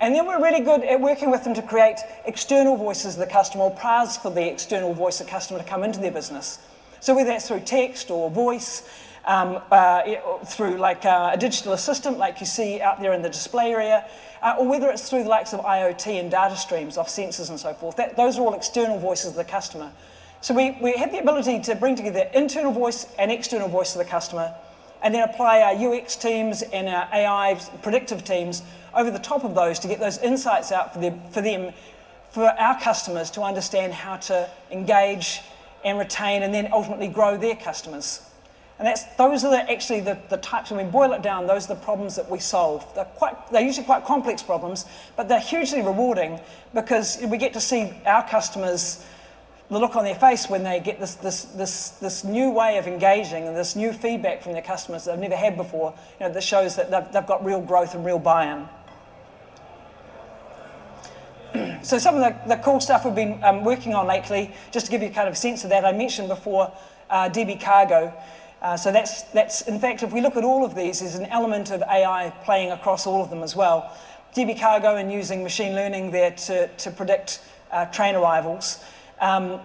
And 0.00 0.14
then 0.14 0.24
we're 0.24 0.42
really 0.42 0.64
good 0.64 0.82
at 0.84 1.02
working 1.02 1.30
with 1.30 1.44
them 1.44 1.52
to 1.52 1.60
create 1.60 1.98
external 2.24 2.78
voices 2.78 3.16
of 3.16 3.20
the 3.20 3.26
customer 3.26 3.64
or 3.64 3.76
paths 3.76 4.16
for 4.16 4.30
the 4.30 4.50
external 4.50 4.94
voice 4.94 5.20
of 5.20 5.26
the 5.26 5.32
customer 5.32 5.58
to 5.58 5.66
come 5.66 5.84
into 5.84 6.00
their 6.00 6.12
business. 6.12 6.60
So 7.00 7.14
whether 7.14 7.28
that's 7.28 7.46
through 7.46 7.60
text 7.60 8.10
or 8.10 8.30
voice, 8.30 8.82
um, 9.28 9.60
uh, 9.70 10.02
through 10.46 10.78
like 10.78 11.04
uh, 11.04 11.30
a 11.34 11.36
digital 11.36 11.74
assistant 11.74 12.18
like 12.18 12.40
you 12.40 12.46
see 12.46 12.80
out 12.80 13.00
there 13.00 13.12
in 13.12 13.22
the 13.22 13.28
display 13.28 13.70
area, 13.70 14.04
uh, 14.42 14.56
or 14.58 14.66
whether 14.66 14.88
it's 14.88 15.08
through 15.08 15.22
the 15.22 15.28
likes 15.28 15.52
of 15.52 15.60
IoT 15.60 16.18
and 16.18 16.30
data 16.30 16.56
streams 16.56 16.96
of 16.96 17.06
sensors 17.06 17.50
and 17.50 17.60
so 17.60 17.74
forth. 17.74 17.96
That, 17.96 18.16
those 18.16 18.38
are 18.38 18.42
all 18.42 18.54
external 18.54 18.98
voices 18.98 19.30
of 19.30 19.36
the 19.36 19.44
customer. 19.44 19.92
So 20.40 20.54
we, 20.54 20.78
we 20.80 20.96
had 20.96 21.12
the 21.12 21.18
ability 21.18 21.60
to 21.60 21.74
bring 21.74 21.94
together 21.94 22.30
internal 22.32 22.72
voice 22.72 23.06
and 23.18 23.30
external 23.30 23.68
voice 23.68 23.94
of 23.94 23.98
the 23.98 24.10
customer, 24.10 24.54
and 25.02 25.14
then 25.14 25.28
apply 25.28 25.60
our 25.60 25.74
UX 25.74 26.16
teams 26.16 26.62
and 26.62 26.88
our 26.88 27.08
AI 27.12 27.60
predictive 27.82 28.24
teams 28.24 28.62
over 28.94 29.10
the 29.10 29.18
top 29.18 29.44
of 29.44 29.54
those 29.54 29.78
to 29.80 29.88
get 29.88 30.00
those 30.00 30.18
insights 30.18 30.72
out 30.72 30.94
for 30.94 31.00
them, 31.00 31.20
for 31.30 31.42
them, 31.42 31.72
for 32.30 32.44
our 32.44 32.80
customers 32.80 33.30
to 33.32 33.42
understand 33.42 33.92
how 33.92 34.16
to 34.16 34.48
engage 34.70 35.42
and 35.84 35.98
retain 35.98 36.42
and 36.42 36.52
then 36.52 36.68
ultimately 36.72 37.08
grow 37.08 37.36
their 37.36 37.54
customers. 37.54 38.22
And 38.78 38.86
that's, 38.86 39.04
those 39.16 39.44
are 39.44 39.50
the, 39.50 39.70
actually 39.70 40.00
the, 40.00 40.18
the 40.28 40.36
types, 40.36 40.70
when 40.70 40.84
we 40.84 40.90
boil 40.90 41.12
it 41.12 41.22
down, 41.22 41.46
those 41.46 41.68
are 41.68 41.74
the 41.74 41.80
problems 41.80 42.14
that 42.16 42.30
we 42.30 42.38
solve. 42.38 42.86
They're, 42.94 43.04
quite, 43.04 43.50
they're 43.50 43.62
usually 43.62 43.86
quite 43.86 44.04
complex 44.04 44.42
problems, 44.42 44.84
but 45.16 45.28
they're 45.28 45.40
hugely 45.40 45.82
rewarding 45.82 46.38
because 46.74 47.18
we 47.28 47.38
get 47.38 47.52
to 47.54 47.60
see 47.60 47.92
our 48.06 48.26
customers 48.28 49.04
the 49.70 49.78
look 49.78 49.96
on 49.96 50.04
their 50.04 50.14
face 50.14 50.48
when 50.48 50.62
they 50.62 50.80
get 50.80 50.98
this, 50.98 51.16
this, 51.16 51.44
this, 51.44 51.90
this 51.90 52.24
new 52.24 52.50
way 52.50 52.78
of 52.78 52.86
engaging 52.86 53.46
and 53.46 53.56
this 53.56 53.76
new 53.76 53.92
feedback 53.92 54.42
from 54.42 54.52
their 54.52 54.62
customers 54.62 55.04
that 55.04 55.12
they've 55.12 55.28
never 55.28 55.36
had 55.36 55.56
before, 55.56 55.92
you 56.18 56.26
know, 56.26 56.32
that 56.32 56.42
shows 56.42 56.76
that 56.76 56.90
they've, 56.90 57.12
they've 57.12 57.26
got 57.26 57.44
real 57.44 57.60
growth 57.60 57.94
and 57.94 58.04
real 58.04 58.18
buy-in. 58.18 58.66
so 61.82 61.98
some 61.98 62.14
of 62.14 62.22
the, 62.22 62.54
the, 62.54 62.62
cool 62.62 62.80
stuff 62.80 63.04
we've 63.04 63.14
been 63.14 63.42
um, 63.44 63.62
working 63.62 63.94
on 63.94 64.06
lately, 64.06 64.54
just 64.70 64.86
to 64.86 64.92
give 64.92 65.02
you 65.02 65.10
kind 65.10 65.28
of 65.28 65.34
a 65.34 65.36
sense 65.36 65.64
of 65.64 65.70
that, 65.70 65.84
I 65.84 65.92
mentioned 65.92 66.28
before 66.28 66.72
uh, 67.10 67.28
DB 67.28 67.60
Cargo. 67.60 68.14
Uh, 68.60 68.76
so 68.76 68.90
that's, 68.90 69.22
that's, 69.22 69.62
in 69.62 69.78
fact, 69.78 70.02
if 70.02 70.12
we 70.12 70.20
look 70.20 70.36
at 70.36 70.44
all 70.44 70.64
of 70.64 70.74
these, 70.74 71.00
there's 71.00 71.14
an 71.14 71.26
element 71.26 71.70
of 71.70 71.82
AI 71.82 72.32
playing 72.44 72.72
across 72.72 73.06
all 73.06 73.22
of 73.22 73.30
them 73.30 73.42
as 73.42 73.54
well. 73.54 73.96
DB 74.34 74.58
Cargo 74.58 74.96
and 74.96 75.12
using 75.12 75.42
machine 75.42 75.74
learning 75.74 76.10
there 76.10 76.32
to, 76.32 76.68
to 76.68 76.90
predict 76.90 77.40
uh, 77.70 77.86
train 77.86 78.14
arrivals. 78.14 78.82
Um, 79.20 79.60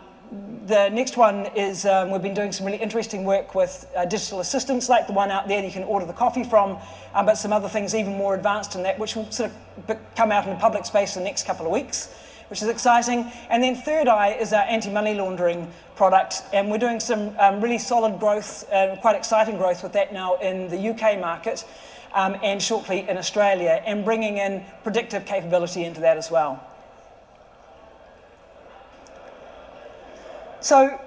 the 0.66 0.90
next 0.90 1.18
one 1.18 1.46
is 1.56 1.86
um, 1.86 2.10
we've 2.10 2.22
been 2.22 2.34
doing 2.34 2.52
some 2.52 2.66
really 2.66 2.80
interesting 2.82 3.24
work 3.24 3.54
with 3.54 3.86
uh, 3.96 4.06
digital 4.06 4.40
assistants 4.40 4.90
like 4.90 5.06
the 5.06 5.14
one 5.14 5.30
out 5.30 5.48
there 5.48 5.62
that 5.62 5.68
you 5.68 5.74
can 5.74 5.84
order 5.84 6.06
the 6.06 6.14
coffee 6.14 6.44
from, 6.44 6.78
um, 7.14 7.26
but 7.26 7.38
some 7.38 7.54
other 7.54 7.70
things 7.70 7.94
even 7.94 8.14
more 8.14 8.34
advanced 8.34 8.74
than 8.74 8.84
that, 8.84 8.98
which 8.98 9.16
will 9.16 9.30
sort 9.32 9.52
of 9.88 9.98
come 10.16 10.32
out 10.32 10.46
in 10.46 10.52
the 10.52 10.60
public 10.60 10.86
space 10.86 11.16
in 11.16 11.24
the 11.24 11.30
next 11.30 11.46
couple 11.46 11.66
of 11.66 11.72
weeks, 11.72 12.14
which 12.50 12.62
is 12.62 12.68
exciting. 12.68 13.32
And 13.50 13.62
then 13.62 13.76
Third 13.76 14.08
Eye 14.08 14.34
is 14.34 14.54
our 14.54 14.64
anti-money 14.64 15.14
laundering 15.14 15.72
product, 15.96 16.44
and 16.54 16.70
we're 16.70 16.78
doing 16.78 17.00
some 17.00 17.36
um, 17.40 17.62
really 17.62 17.78
solid 17.78 18.20
growth, 18.20 18.72
uh, 18.72 18.96
quite 18.98 19.16
exciting 19.16 19.58
growth 19.58 19.84
with 19.84 19.94
that 19.94 20.14
now 20.14 20.36
in 20.36 20.70
the 20.70 20.90
UK 20.90 21.20
market 21.20 21.66
um, 22.14 22.36
and 22.44 22.62
shortly 22.62 23.08
in 23.08 23.18
Australia, 23.18 23.82
and 23.86 24.06
bringing 24.06 24.38
in 24.38 24.64
predictive 24.84 25.25
capability 25.25 25.84
into 25.84 26.01
that 26.01 26.18
as 26.18 26.29
well. 26.29 26.66
So, 30.62 31.00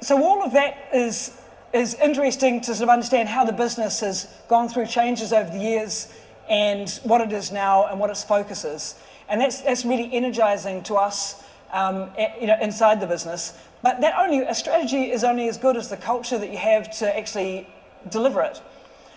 so 0.00 0.22
all 0.22 0.42
of 0.42 0.52
that 0.54 0.88
is, 0.92 1.36
is 1.72 1.94
interesting 1.94 2.60
to 2.62 2.74
sort 2.74 2.82
of 2.82 2.88
understand 2.88 3.28
how 3.28 3.44
the 3.44 3.52
business 3.52 4.00
has 4.00 4.28
gone 4.48 4.68
through 4.68 4.86
changes 4.86 5.32
over 5.32 5.50
the 5.50 5.58
years 5.58 6.12
and 6.48 6.88
what 7.04 7.20
it 7.20 7.32
is 7.32 7.52
now 7.52 7.86
and 7.86 8.00
what 8.00 8.10
its 8.10 8.24
focus 8.24 8.64
is. 8.64 8.96
And 9.28 9.40
that's, 9.40 9.60
that's 9.60 9.84
really 9.84 10.12
energizing 10.12 10.82
to 10.84 10.94
us 10.94 11.44
um, 11.72 12.10
you 12.40 12.46
know, 12.46 12.58
inside 12.60 13.00
the 13.00 13.06
business. 13.06 13.52
But 13.82 14.00
that 14.00 14.14
only, 14.18 14.40
a 14.40 14.54
strategy 14.54 15.10
is 15.10 15.24
only 15.24 15.48
as 15.48 15.56
good 15.56 15.76
as 15.76 15.88
the 15.88 15.96
culture 15.96 16.38
that 16.38 16.50
you 16.50 16.58
have 16.58 16.90
to 16.98 17.16
actually 17.16 17.68
deliver 18.10 18.42
it. 18.42 18.60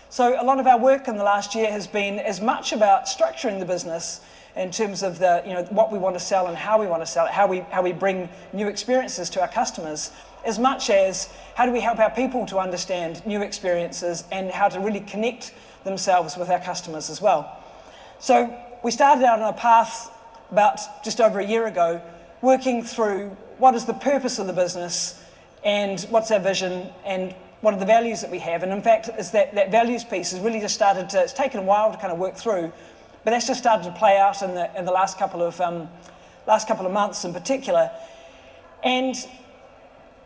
So 0.08 0.40
a 0.40 0.44
lot 0.44 0.60
of 0.60 0.66
our 0.66 0.78
work 0.78 1.08
in 1.08 1.16
the 1.16 1.24
last 1.24 1.54
year 1.54 1.70
has 1.70 1.86
been 1.86 2.18
as 2.18 2.40
much 2.40 2.72
about 2.72 3.06
structuring 3.06 3.58
the 3.58 3.64
business 3.64 4.20
in 4.54 4.70
terms 4.70 5.02
of 5.02 5.18
the, 5.18 5.42
you 5.46 5.54
know, 5.54 5.62
what 5.70 5.90
we 5.90 5.98
want 5.98 6.14
to 6.14 6.20
sell 6.20 6.46
and 6.46 6.56
how 6.56 6.78
we 6.78 6.86
want 6.86 7.02
to 7.02 7.06
sell 7.06 7.26
it, 7.26 7.32
how 7.32 7.46
we, 7.46 7.60
how 7.70 7.82
we 7.82 7.92
bring 7.92 8.28
new 8.52 8.68
experiences 8.68 9.30
to 9.30 9.40
our 9.40 9.48
customers, 9.48 10.10
as 10.44 10.58
much 10.58 10.90
as 10.90 11.30
how 11.54 11.64
do 11.64 11.72
we 11.72 11.80
help 11.80 11.98
our 11.98 12.10
people 12.10 12.44
to 12.46 12.58
understand 12.58 13.24
new 13.24 13.40
experiences 13.40 14.24
and 14.30 14.50
how 14.50 14.68
to 14.68 14.78
really 14.80 15.00
connect 15.00 15.54
themselves 15.84 16.36
with 16.36 16.50
our 16.50 16.60
customers 16.60 17.08
as 17.08 17.22
well. 17.22 17.58
So 18.18 18.54
we 18.84 18.90
started 18.90 19.24
out 19.24 19.40
on 19.40 19.48
a 19.48 19.56
path 19.56 20.10
about 20.50 21.02
just 21.02 21.20
over 21.20 21.40
a 21.40 21.46
year 21.46 21.66
ago, 21.66 22.02
working 22.42 22.82
through 22.82 23.36
what 23.58 23.74
is 23.74 23.84
the 23.84 23.94
purpose 23.94 24.38
of 24.40 24.48
the 24.48 24.52
business 24.52 25.18
and 25.64 26.00
what's 26.10 26.30
our 26.32 26.40
vision 26.40 26.90
and 27.06 27.34
what 27.60 27.72
are 27.72 27.78
the 27.78 27.86
values 27.86 28.20
that 28.20 28.30
we 28.30 28.40
have. 28.40 28.64
And 28.64 28.72
in 28.72 28.82
fact, 28.82 29.08
is 29.16 29.30
that, 29.30 29.54
that 29.54 29.70
values 29.70 30.02
piece 30.02 30.32
has 30.32 30.40
really 30.40 30.58
just 30.58 30.74
started 30.74 31.08
to, 31.10 31.22
it's 31.22 31.32
taken 31.32 31.60
a 31.60 31.62
while 31.62 31.92
to 31.92 31.96
kind 31.96 32.12
of 32.12 32.18
work 32.18 32.34
through, 32.34 32.72
but 33.24 33.30
that's 33.30 33.46
just 33.46 33.60
started 33.60 33.84
to 33.84 33.92
play 33.92 34.18
out 34.18 34.42
in 34.42 34.54
the, 34.54 34.76
in 34.76 34.84
the 34.84 34.90
last, 34.90 35.16
couple 35.16 35.40
of, 35.40 35.60
um, 35.60 35.88
last 36.48 36.66
couple 36.66 36.84
of 36.84 36.92
months 36.92 37.24
in 37.24 37.32
particular. 37.32 37.92
And, 38.82 39.14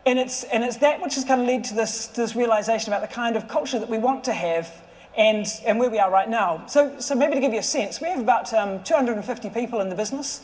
and, 0.07 0.17
it's, 0.17 0.43
and 0.45 0.63
it's 0.63 0.77
that 0.77 0.99
which 0.99 1.13
has 1.13 1.23
kind 1.23 1.41
of 1.41 1.47
led 1.47 1.63
to 1.65 1.75
this, 1.75 2.07
to 2.07 2.21
this 2.21 2.35
realization 2.35 2.91
about 2.91 3.07
the 3.07 3.13
kind 3.13 3.35
of 3.35 3.47
culture 3.47 3.77
that 3.77 3.89
we 3.89 3.99
want 3.99 4.23
to 4.23 4.33
have 4.33 4.73
and, 5.15 5.45
and 5.63 5.77
where 5.77 5.91
we 5.91 5.99
are 5.99 6.09
right 6.09 6.29
now. 6.29 6.65
So, 6.65 6.99
so 6.99 7.13
maybe 7.13 7.35
to 7.35 7.39
give 7.39 7.53
you 7.53 7.59
a 7.59 7.63
sense, 7.63 8.01
we 8.01 8.07
have 8.07 8.19
about 8.19 8.51
um, 8.55 8.83
250 8.83 9.51
people 9.51 9.81
in 9.81 9.89
the 9.89 9.95
business 9.95 10.41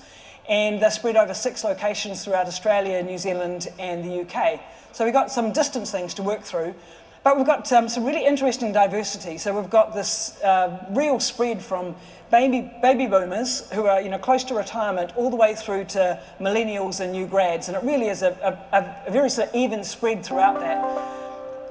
and 0.47 0.81
they're 0.81 0.91
spread 0.91 1.15
over 1.15 1.33
six 1.33 1.63
locations 1.63 2.23
throughout 2.23 2.47
Australia, 2.47 3.01
New 3.03 3.17
Zealand, 3.17 3.67
and 3.79 4.03
the 4.03 4.21
UK. 4.21 4.59
So 4.91 5.05
we've 5.05 5.13
got 5.13 5.31
some 5.31 5.51
distance 5.51 5.91
things 5.91 6.13
to 6.15 6.23
work 6.23 6.43
through, 6.43 6.75
but 7.23 7.37
we've 7.37 7.45
got 7.45 7.71
um, 7.71 7.87
some 7.87 8.03
really 8.03 8.25
interesting 8.25 8.73
diversity. 8.73 9.37
So 9.37 9.59
we've 9.59 9.69
got 9.69 9.93
this 9.93 10.41
uh, 10.43 10.85
real 10.91 11.19
spread 11.19 11.61
from 11.61 11.95
baby, 12.31 12.71
baby 12.81 13.07
boomers 13.07 13.69
who 13.71 13.85
are 13.85 14.01
you 14.01 14.09
know, 14.09 14.17
close 14.17 14.43
to 14.45 14.55
retirement 14.55 15.13
all 15.15 15.29
the 15.29 15.35
way 15.35 15.55
through 15.55 15.85
to 15.85 16.21
millennials 16.39 16.99
and 16.99 17.13
new 17.13 17.25
grads. 17.25 17.69
And 17.69 17.77
it 17.77 17.83
really 17.83 18.07
is 18.07 18.23
a, 18.23 18.59
a, 18.73 19.07
a 19.07 19.11
very 19.11 19.29
sort 19.29 19.49
of 19.49 19.55
even 19.55 19.83
spread 19.83 20.25
throughout 20.25 20.59
that. 20.59 21.22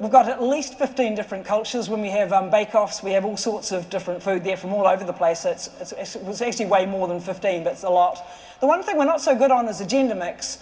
We've 0.02 0.10
got 0.10 0.28
at 0.28 0.42
least 0.42 0.78
15 0.78 1.14
different 1.14 1.46
cultures. 1.46 1.88
When 1.88 2.00
we 2.00 2.10
have 2.10 2.32
um, 2.32 2.50
bake-offs, 2.50 3.04
we 3.04 3.12
have 3.12 3.24
all 3.24 3.36
sorts 3.36 3.70
of 3.70 3.88
different 3.88 4.20
food 4.20 4.42
there 4.42 4.56
from 4.56 4.72
all 4.72 4.84
over 4.84 5.04
the 5.04 5.12
place. 5.12 5.44
It's, 5.44 5.70
it's, 5.80 6.16
it's 6.16 6.42
actually 6.42 6.66
way 6.66 6.86
more 6.86 7.06
than 7.06 7.20
15, 7.20 7.62
but 7.62 7.74
it's 7.74 7.84
a 7.84 7.88
lot. 7.88 8.18
The 8.58 8.66
one 8.66 8.82
thing 8.82 8.98
we're 8.98 9.04
not 9.04 9.20
so 9.20 9.36
good 9.36 9.52
on 9.52 9.68
is 9.68 9.80
a 9.80 9.86
gender 9.86 10.16
mix. 10.16 10.58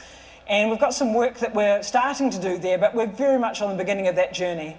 And 0.47 0.69
we've 0.69 0.79
got 0.79 0.93
some 0.93 1.15
work 1.15 1.39
that 1.39 1.55
we're 1.55 1.83
starting 1.83 2.29
to 2.29 2.39
do 2.39 2.59
there, 2.59 2.77
but 2.77 2.95
we're 2.95 3.07
very 3.07 3.39
much 3.39 3.63
on 3.63 3.71
the 3.71 3.83
beginning 3.83 4.09
of 4.09 4.17
that 4.17 4.35
journey. 4.35 4.77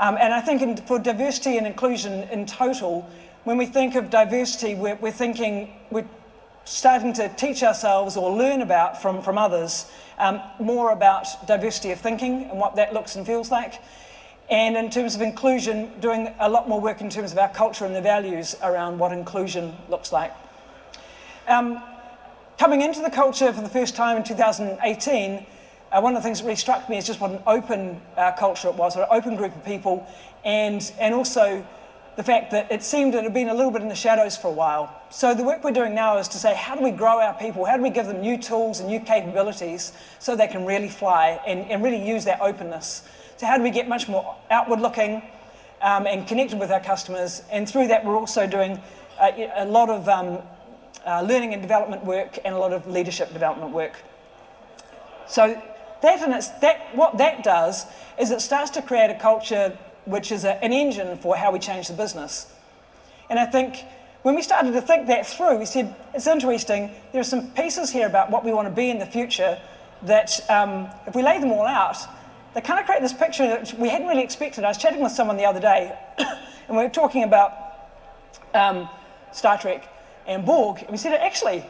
Um, 0.00 0.18
and 0.20 0.34
I 0.34 0.40
think 0.40 0.62
in, 0.62 0.76
for 0.78 0.98
diversity 0.98 1.56
and 1.56 1.64
inclusion 1.64 2.24
in 2.24 2.44
total, 2.44 3.08
when 3.44 3.56
we 3.56 3.66
think 3.66 3.94
of 3.94 4.10
diversity, 4.10 4.74
we're, 4.74 4.96
we're 4.96 5.12
thinking, 5.12 5.74
we're 5.92 6.08
starting 6.64 7.12
to 7.12 7.28
teach 7.28 7.62
ourselves 7.62 8.16
or 8.16 8.36
learn 8.36 8.62
about 8.62 9.00
from, 9.00 9.22
from 9.22 9.38
others 9.38 9.86
um, 10.22 10.40
more 10.60 10.92
about 10.92 11.26
diversity 11.48 11.90
of 11.90 12.00
thinking 12.00 12.44
and 12.44 12.58
what 12.58 12.76
that 12.76 12.94
looks 12.94 13.16
and 13.16 13.26
feels 13.26 13.50
like. 13.50 13.82
And 14.48 14.76
in 14.76 14.88
terms 14.88 15.16
of 15.16 15.20
inclusion, 15.20 15.90
doing 16.00 16.32
a 16.38 16.48
lot 16.48 16.68
more 16.68 16.80
work 16.80 17.00
in 17.00 17.10
terms 17.10 17.32
of 17.32 17.38
our 17.38 17.48
culture 17.48 17.84
and 17.84 17.94
the 17.94 18.00
values 18.00 18.54
around 18.62 18.98
what 18.98 19.12
inclusion 19.12 19.74
looks 19.88 20.12
like. 20.12 20.32
Um, 21.48 21.82
coming 22.56 22.82
into 22.82 23.00
the 23.00 23.10
culture 23.10 23.52
for 23.52 23.62
the 23.62 23.68
first 23.68 23.96
time 23.96 24.16
in 24.16 24.22
2018, 24.22 25.44
uh, 25.90 26.00
one 26.00 26.14
of 26.14 26.22
the 26.22 26.26
things 26.26 26.38
that 26.38 26.44
really 26.44 26.56
struck 26.56 26.88
me 26.88 26.98
is 26.98 27.06
just 27.06 27.20
what 27.20 27.32
an 27.32 27.42
open 27.46 28.00
uh, 28.16 28.30
culture 28.32 28.68
it 28.68 28.76
was, 28.76 28.94
what 28.94 29.10
an 29.10 29.16
open 29.16 29.34
group 29.34 29.56
of 29.56 29.64
people, 29.64 30.06
and, 30.44 30.92
and 31.00 31.14
also 31.14 31.66
the 32.16 32.22
fact 32.22 32.50
that 32.50 32.70
it 32.70 32.82
seemed 32.82 33.14
it 33.14 33.24
had 33.24 33.32
been 33.32 33.48
a 33.48 33.54
little 33.54 33.70
bit 33.70 33.82
in 33.82 33.88
the 33.88 33.94
shadows 33.94 34.36
for 34.36 34.48
a 34.48 34.52
while. 34.52 35.02
So 35.10 35.34
the 35.34 35.44
work 35.44 35.64
we're 35.64 35.72
doing 35.72 35.94
now 35.94 36.18
is 36.18 36.28
to 36.28 36.38
say, 36.38 36.54
how 36.54 36.74
do 36.74 36.82
we 36.82 36.90
grow 36.90 37.20
our 37.20 37.34
people? 37.34 37.64
How 37.64 37.76
do 37.76 37.82
we 37.82 37.90
give 37.90 38.06
them 38.06 38.20
new 38.20 38.36
tools 38.36 38.80
and 38.80 38.88
new 38.88 39.00
capabilities 39.00 39.92
so 40.18 40.36
they 40.36 40.46
can 40.46 40.66
really 40.66 40.88
fly 40.88 41.40
and, 41.46 41.70
and 41.70 41.82
really 41.82 42.06
use 42.06 42.24
that 42.26 42.40
openness? 42.40 43.02
So 43.38 43.46
how 43.46 43.56
do 43.56 43.62
we 43.62 43.70
get 43.70 43.88
much 43.88 44.08
more 44.08 44.36
outward 44.50 44.80
looking 44.80 45.22
um, 45.82 46.06
and 46.06 46.26
connected 46.26 46.58
with 46.58 46.70
our 46.70 46.80
customers. 46.80 47.42
And 47.50 47.68
through 47.68 47.88
that, 47.88 48.04
we're 48.04 48.16
also 48.16 48.46
doing 48.46 48.80
uh, 49.20 49.32
a 49.56 49.66
lot 49.66 49.90
of 49.90 50.08
um, 50.08 50.38
uh, 51.04 51.22
learning 51.22 51.52
and 51.52 51.60
development 51.60 52.04
work 52.04 52.38
and 52.44 52.54
a 52.54 52.58
lot 52.58 52.72
of 52.72 52.86
leadership 52.86 53.32
development 53.32 53.72
work. 53.72 53.98
So 55.26 55.60
that, 56.02 56.22
and 56.22 56.32
it's, 56.32 56.48
that 56.60 56.94
what 56.94 57.18
that 57.18 57.42
does 57.42 57.86
is 58.18 58.30
it 58.30 58.40
starts 58.40 58.70
to 58.72 58.82
create 58.82 59.10
a 59.10 59.18
culture 59.18 59.76
which 60.04 60.32
is 60.32 60.44
a, 60.44 60.62
an 60.64 60.72
engine 60.72 61.16
for 61.18 61.36
how 61.36 61.52
we 61.52 61.58
change 61.58 61.88
the 61.88 61.94
business. 61.94 62.52
And 63.30 63.38
I 63.38 63.46
think 63.46 63.84
when 64.22 64.34
we 64.34 64.42
started 64.42 64.72
to 64.72 64.80
think 64.80 65.06
that 65.08 65.26
through, 65.26 65.58
we 65.58 65.66
said, 65.66 65.94
it's 66.14 66.26
interesting, 66.26 66.90
there 67.12 67.20
are 67.20 67.24
some 67.24 67.50
pieces 67.52 67.90
here 67.90 68.06
about 68.06 68.30
what 68.30 68.44
we 68.44 68.52
want 68.52 68.68
to 68.68 68.74
be 68.74 68.90
in 68.90 68.98
the 68.98 69.06
future 69.06 69.60
that 70.02 70.48
um, 70.50 70.88
if 71.06 71.14
we 71.14 71.22
lay 71.22 71.38
them 71.38 71.50
all 71.52 71.66
out, 71.66 71.96
they 72.54 72.60
kind 72.60 72.78
of 72.78 72.86
create 72.86 73.02
this 73.02 73.12
picture 73.12 73.46
that 73.46 73.74
we 73.78 73.88
hadn't 73.88 74.08
really 74.08 74.22
expected. 74.22 74.64
I 74.64 74.68
was 74.68 74.78
chatting 74.78 75.02
with 75.02 75.12
someone 75.12 75.36
the 75.36 75.44
other 75.44 75.60
day, 75.60 75.96
and 76.18 76.76
we 76.76 76.82
were 76.82 76.88
talking 76.88 77.24
about 77.24 77.52
um, 78.54 78.88
Star 79.32 79.58
Trek 79.58 79.88
and 80.26 80.44
Borg, 80.44 80.80
and 80.82 80.90
we 80.90 80.98
said, 80.98 81.14
actually, 81.14 81.64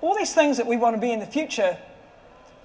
all 0.00 0.16
these 0.16 0.32
things 0.32 0.56
that 0.56 0.66
we 0.66 0.76
want 0.76 0.96
to 0.96 1.00
be 1.00 1.12
in 1.12 1.20
the 1.20 1.26
future, 1.26 1.76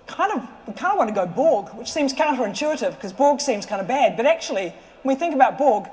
kind 0.07 0.31
of, 0.31 0.47
we 0.67 0.73
kind 0.73 0.91
of 0.91 0.97
want 0.97 1.09
to 1.09 1.15
go 1.15 1.25
Borg, 1.25 1.69
which 1.69 1.91
seems 1.91 2.13
counterintuitive 2.13 2.91
because 2.91 3.11
Borg 3.11 3.41
seems 3.41 3.65
kind 3.65 3.81
of 3.81 3.87
bad. 3.87 4.15
But 4.15 4.25
actually, 4.25 4.73
when 5.05 5.15
we 5.15 5.19
think 5.19 5.35
about 5.35 5.59
Borg, 5.59 5.87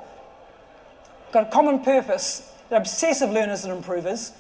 got 1.33 1.47
a 1.47 1.51
common 1.51 1.81
purpose. 1.81 2.51
They're 2.71 2.79
obsessive 2.79 3.29
learners 3.29 3.63
and 3.63 3.71
improvers. 3.75 4.33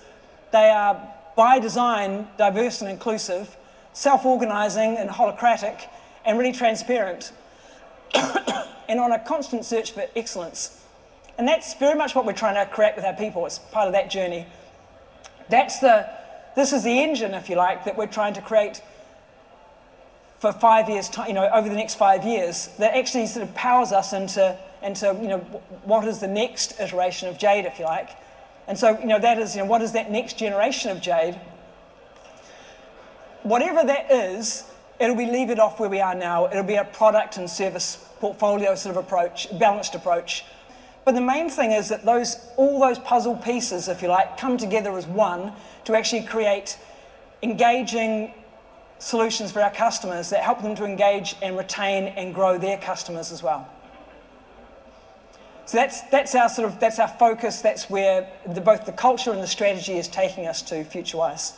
They 0.50 0.70
are, 0.70 1.12
by 1.36 1.58
design, 1.58 2.28
diverse 2.38 2.80
and 2.80 2.90
inclusive, 2.90 3.54
self 3.92 4.24
organizing 4.24 4.96
and 4.96 5.10
holacratic, 5.10 5.82
and 6.24 6.38
really 6.38 6.52
transparent, 6.52 7.32
and 8.14 8.98
on 8.98 9.12
a 9.12 9.18
constant 9.18 9.66
search 9.66 9.92
for 9.92 10.06
excellence. 10.16 10.82
And 11.36 11.46
that's 11.46 11.74
very 11.74 11.94
much 11.94 12.14
what 12.14 12.24
we're 12.24 12.32
trying 12.32 12.54
to 12.54 12.72
create 12.72 12.96
with 12.96 13.04
our 13.04 13.12
people. 13.12 13.44
It's 13.44 13.58
part 13.58 13.88
of 13.88 13.92
that 13.92 14.10
journey. 14.10 14.46
That's 15.50 15.80
the, 15.80 16.08
this 16.56 16.72
is 16.72 16.82
the 16.82 16.98
engine, 17.02 17.34
if 17.34 17.50
you 17.50 17.56
like, 17.56 17.84
that 17.84 17.98
we're 17.98 18.06
trying 18.06 18.32
to 18.34 18.40
create 18.40 18.80
for 20.42 20.50
five 20.50 20.90
years, 20.90 21.08
you 21.28 21.34
know, 21.34 21.48
over 21.54 21.68
the 21.68 21.76
next 21.76 21.94
five 21.94 22.24
years, 22.24 22.70
that 22.80 22.96
actually 22.96 23.28
sort 23.28 23.48
of 23.48 23.54
powers 23.54 23.92
us 23.92 24.12
into, 24.12 24.58
into, 24.82 25.16
you 25.22 25.28
know, 25.28 25.38
what 25.84 26.04
is 26.04 26.18
the 26.18 26.26
next 26.26 26.80
iteration 26.80 27.28
of 27.28 27.38
Jade, 27.38 27.64
if 27.64 27.78
you 27.78 27.84
like. 27.84 28.10
And 28.66 28.76
so, 28.76 28.98
you 28.98 29.06
know, 29.06 29.20
that 29.20 29.38
is, 29.38 29.54
you 29.54 29.62
know, 29.62 29.68
what 29.68 29.82
is 29.82 29.92
that 29.92 30.10
next 30.10 30.36
generation 30.36 30.90
of 30.90 31.00
Jade? 31.00 31.40
Whatever 33.44 33.84
that 33.84 34.10
is, 34.10 34.64
it'll 34.98 35.14
be 35.14 35.26
leave 35.26 35.48
it 35.48 35.60
off 35.60 35.78
where 35.78 35.88
we 35.88 36.00
are 36.00 36.16
now. 36.16 36.48
It'll 36.48 36.64
be 36.64 36.74
a 36.74 36.86
product 36.86 37.36
and 37.36 37.48
service 37.48 38.04
portfolio 38.18 38.74
sort 38.74 38.96
of 38.96 39.04
approach, 39.04 39.46
balanced 39.60 39.94
approach. 39.94 40.44
But 41.04 41.14
the 41.14 41.20
main 41.20 41.50
thing 41.50 41.70
is 41.70 41.88
that 41.90 42.04
those, 42.04 42.36
all 42.56 42.80
those 42.80 42.98
puzzle 42.98 43.36
pieces, 43.36 43.86
if 43.86 44.02
you 44.02 44.08
like, 44.08 44.38
come 44.38 44.58
together 44.58 44.98
as 44.98 45.06
one 45.06 45.52
to 45.84 45.94
actually 45.94 46.24
create 46.24 46.78
engaging 47.44 48.34
solutions 49.02 49.50
for 49.50 49.60
our 49.60 49.70
customers 49.70 50.30
that 50.30 50.42
help 50.42 50.62
them 50.62 50.74
to 50.76 50.84
engage 50.84 51.34
and 51.42 51.56
retain 51.56 52.04
and 52.04 52.34
grow 52.34 52.56
their 52.56 52.78
customers 52.78 53.32
as 53.32 53.42
well. 53.42 53.68
So 55.66 55.76
that's, 55.76 56.02
that's 56.02 56.34
our 56.34 56.48
sort 56.48 56.68
of 56.68 56.80
that's 56.80 56.98
our 56.98 57.08
focus. 57.08 57.60
That's 57.62 57.88
where 57.88 58.28
the, 58.46 58.60
both 58.60 58.84
the 58.84 58.92
culture 58.92 59.32
and 59.32 59.42
the 59.42 59.46
strategy 59.46 59.94
is 59.94 60.08
taking 60.08 60.46
us 60.46 60.62
to 60.62 60.84
FutureWise. 60.84 61.54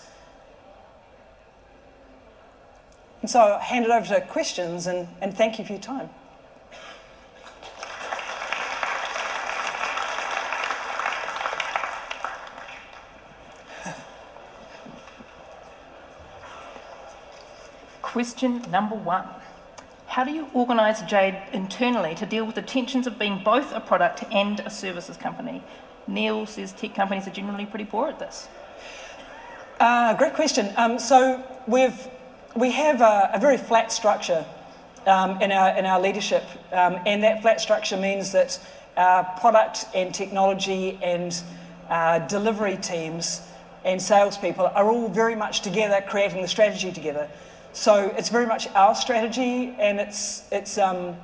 And 3.22 3.30
so 3.30 3.40
I'll 3.40 3.58
hand 3.58 3.86
it 3.86 3.90
over 3.90 4.06
to 4.06 4.20
questions 4.20 4.86
and, 4.86 5.08
and 5.20 5.36
thank 5.36 5.58
you 5.58 5.64
for 5.64 5.72
your 5.72 5.80
time. 5.80 6.10
Question 18.14 18.62
number 18.70 18.94
one. 18.94 19.24
How 20.06 20.22
do 20.22 20.30
you 20.30 20.46
organise 20.54 21.02
Jade 21.02 21.36
internally 21.52 22.14
to 22.14 22.24
deal 22.24 22.44
with 22.44 22.54
the 22.54 22.62
tensions 22.62 23.08
of 23.08 23.18
being 23.18 23.42
both 23.42 23.72
a 23.72 23.80
product 23.80 24.22
and 24.30 24.60
a 24.60 24.70
services 24.70 25.16
company? 25.16 25.64
Neil 26.06 26.46
says 26.46 26.70
tech 26.70 26.94
companies 26.94 27.26
are 27.26 27.32
generally 27.32 27.66
pretty 27.66 27.86
poor 27.86 28.06
at 28.06 28.20
this. 28.20 28.46
Uh, 29.80 30.14
great 30.14 30.32
question. 30.32 30.72
Um, 30.76 31.00
so 31.00 31.42
we've 31.66 32.06
we 32.54 32.70
have 32.70 33.00
a, 33.00 33.30
a 33.34 33.40
very 33.40 33.56
flat 33.56 33.90
structure 33.90 34.46
um, 35.08 35.42
in 35.42 35.50
our 35.50 35.76
in 35.76 35.84
our 35.84 36.00
leadership, 36.00 36.44
um, 36.70 37.00
and 37.06 37.20
that 37.24 37.42
flat 37.42 37.60
structure 37.60 37.96
means 37.96 38.30
that 38.30 38.60
our 38.96 39.24
product 39.40 39.86
and 39.92 40.14
technology 40.14 41.00
and 41.02 41.42
uh, 41.88 42.20
delivery 42.20 42.76
teams 42.76 43.40
and 43.84 44.00
salespeople 44.00 44.66
are 44.66 44.88
all 44.88 45.08
very 45.08 45.34
much 45.34 45.62
together, 45.62 46.00
creating 46.06 46.42
the 46.42 46.48
strategy 46.48 46.92
together. 46.92 47.28
So 47.74 48.14
it's 48.16 48.28
very 48.28 48.46
much 48.46 48.68
our 48.68 48.94
strategy, 48.94 49.74
and 49.80 49.98
it's 49.98 50.44
it's 50.52 50.78
um, 50.78 51.16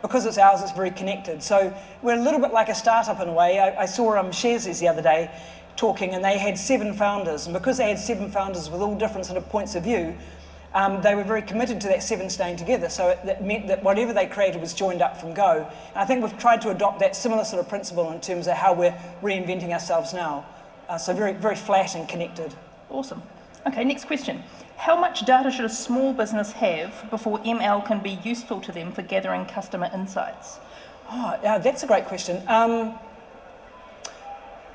because 0.00 0.24
it's 0.24 0.38
ours. 0.38 0.62
It's 0.62 0.72
very 0.72 0.90
connected. 0.90 1.42
So 1.42 1.76
we're 2.00 2.18
a 2.18 2.22
little 2.22 2.40
bit 2.40 2.54
like 2.54 2.70
a 2.70 2.74
startup 2.74 3.20
in 3.20 3.28
a 3.28 3.32
way. 3.32 3.58
I, 3.58 3.82
I 3.82 3.86
saw 3.86 4.16
um, 4.16 4.30
Sharesies 4.30 4.80
the 4.80 4.88
other 4.88 5.02
day 5.02 5.30
talking, 5.76 6.14
and 6.14 6.24
they 6.24 6.38
had 6.38 6.58
seven 6.58 6.94
founders, 6.94 7.46
and 7.46 7.52
because 7.52 7.76
they 7.76 7.88
had 7.90 7.98
seven 7.98 8.30
founders 8.30 8.70
with 8.70 8.80
all 8.80 8.96
different 8.96 9.26
sort 9.26 9.36
of 9.36 9.48
points 9.50 9.74
of 9.74 9.84
view. 9.84 10.16
Um, 10.72 11.02
they 11.02 11.14
were 11.14 11.22
very 11.22 11.42
committed 11.42 11.80
to 11.82 11.86
that 11.88 12.02
seven 12.02 12.28
staying 12.28 12.56
together. 12.56 12.88
So 12.88 13.10
it, 13.10 13.24
that 13.26 13.44
meant 13.44 13.68
that 13.68 13.84
whatever 13.84 14.12
they 14.12 14.26
created 14.26 14.60
was 14.60 14.74
joined 14.74 15.02
up 15.02 15.16
from 15.16 15.32
go. 15.32 15.70
And 15.90 15.96
I 15.96 16.04
think 16.04 16.20
we've 16.20 16.36
tried 16.36 16.62
to 16.62 16.70
adopt 16.70 16.98
that 16.98 17.14
similar 17.14 17.44
sort 17.44 17.60
of 17.60 17.68
principle 17.68 18.10
in 18.10 18.20
terms 18.20 18.48
of 18.48 18.54
how 18.54 18.74
we're 18.74 18.98
reinventing 19.22 19.70
ourselves 19.70 20.12
now. 20.12 20.44
Uh, 20.88 20.98
so 20.98 21.14
very, 21.14 21.34
very 21.34 21.54
flat 21.54 21.94
and 21.94 22.08
connected. 22.08 22.52
Awesome. 22.90 23.22
Okay, 23.68 23.84
next 23.84 24.06
question. 24.06 24.42
How 24.84 25.00
much 25.00 25.24
data 25.24 25.50
should 25.50 25.64
a 25.64 25.70
small 25.70 26.12
business 26.12 26.52
have 26.52 27.08
before 27.08 27.38
ML 27.38 27.86
can 27.86 28.00
be 28.00 28.18
useful 28.22 28.60
to 28.60 28.70
them 28.70 28.92
for 28.92 29.00
gathering 29.00 29.46
customer 29.46 29.90
insights? 29.94 30.58
Oh, 31.10 31.38
yeah, 31.42 31.56
that's 31.56 31.82
a 31.84 31.86
great 31.86 32.04
question. 32.04 32.46
Um, 32.48 32.98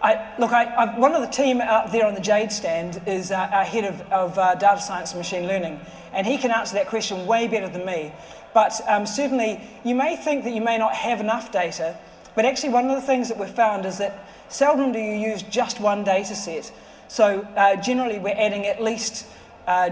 I, 0.02 0.34
look, 0.40 0.52
I, 0.52 0.64
I, 0.64 0.98
one 0.98 1.14
of 1.14 1.22
the 1.22 1.28
team 1.28 1.62
out 1.62 1.92
there 1.92 2.08
on 2.08 2.16
the 2.16 2.22
Jade 2.22 2.52
stand 2.52 3.04
is 3.06 3.30
uh, 3.30 3.52
our 3.54 3.64
head 3.64 3.84
of, 3.84 4.02
of 4.12 4.36
uh, 4.40 4.56
data 4.56 4.82
science 4.82 5.12
and 5.12 5.20
machine 5.20 5.46
learning, 5.46 5.80
and 6.12 6.26
he 6.26 6.40
can 6.40 6.50
answer 6.50 6.74
that 6.74 6.88
question 6.88 7.28
way 7.28 7.48
better 7.48 7.70
than 7.70 7.86
me. 7.86 8.12
But 8.52 8.82
um, 8.88 9.06
certainly, 9.06 9.62
you 9.84 9.94
may 9.94 10.16
think 10.16 10.44
that 10.46 10.54
you 10.56 10.62
may 10.62 10.80
not 10.80 10.96
have 10.96 11.20
enough 11.20 11.52
data, 11.52 11.96
but 12.34 12.46
actually, 12.46 12.70
one 12.70 12.90
of 12.90 13.00
the 13.00 13.06
things 13.06 13.28
that 13.30 13.38
we've 13.38 13.48
found 13.48 13.86
is 13.86 14.00
that 14.00 14.28
seldom 14.48 14.92
do 14.92 14.98
you 14.98 15.14
use 15.14 15.44
just 15.44 15.80
one 15.80 16.04
data 16.04 16.34
set. 16.34 16.72
So, 17.10 17.48
uh, 17.56 17.76
generally, 17.76 18.18
we're 18.18 18.36
adding 18.36 18.66
at 18.66 18.82
least 18.82 19.28
uh, 19.70 19.90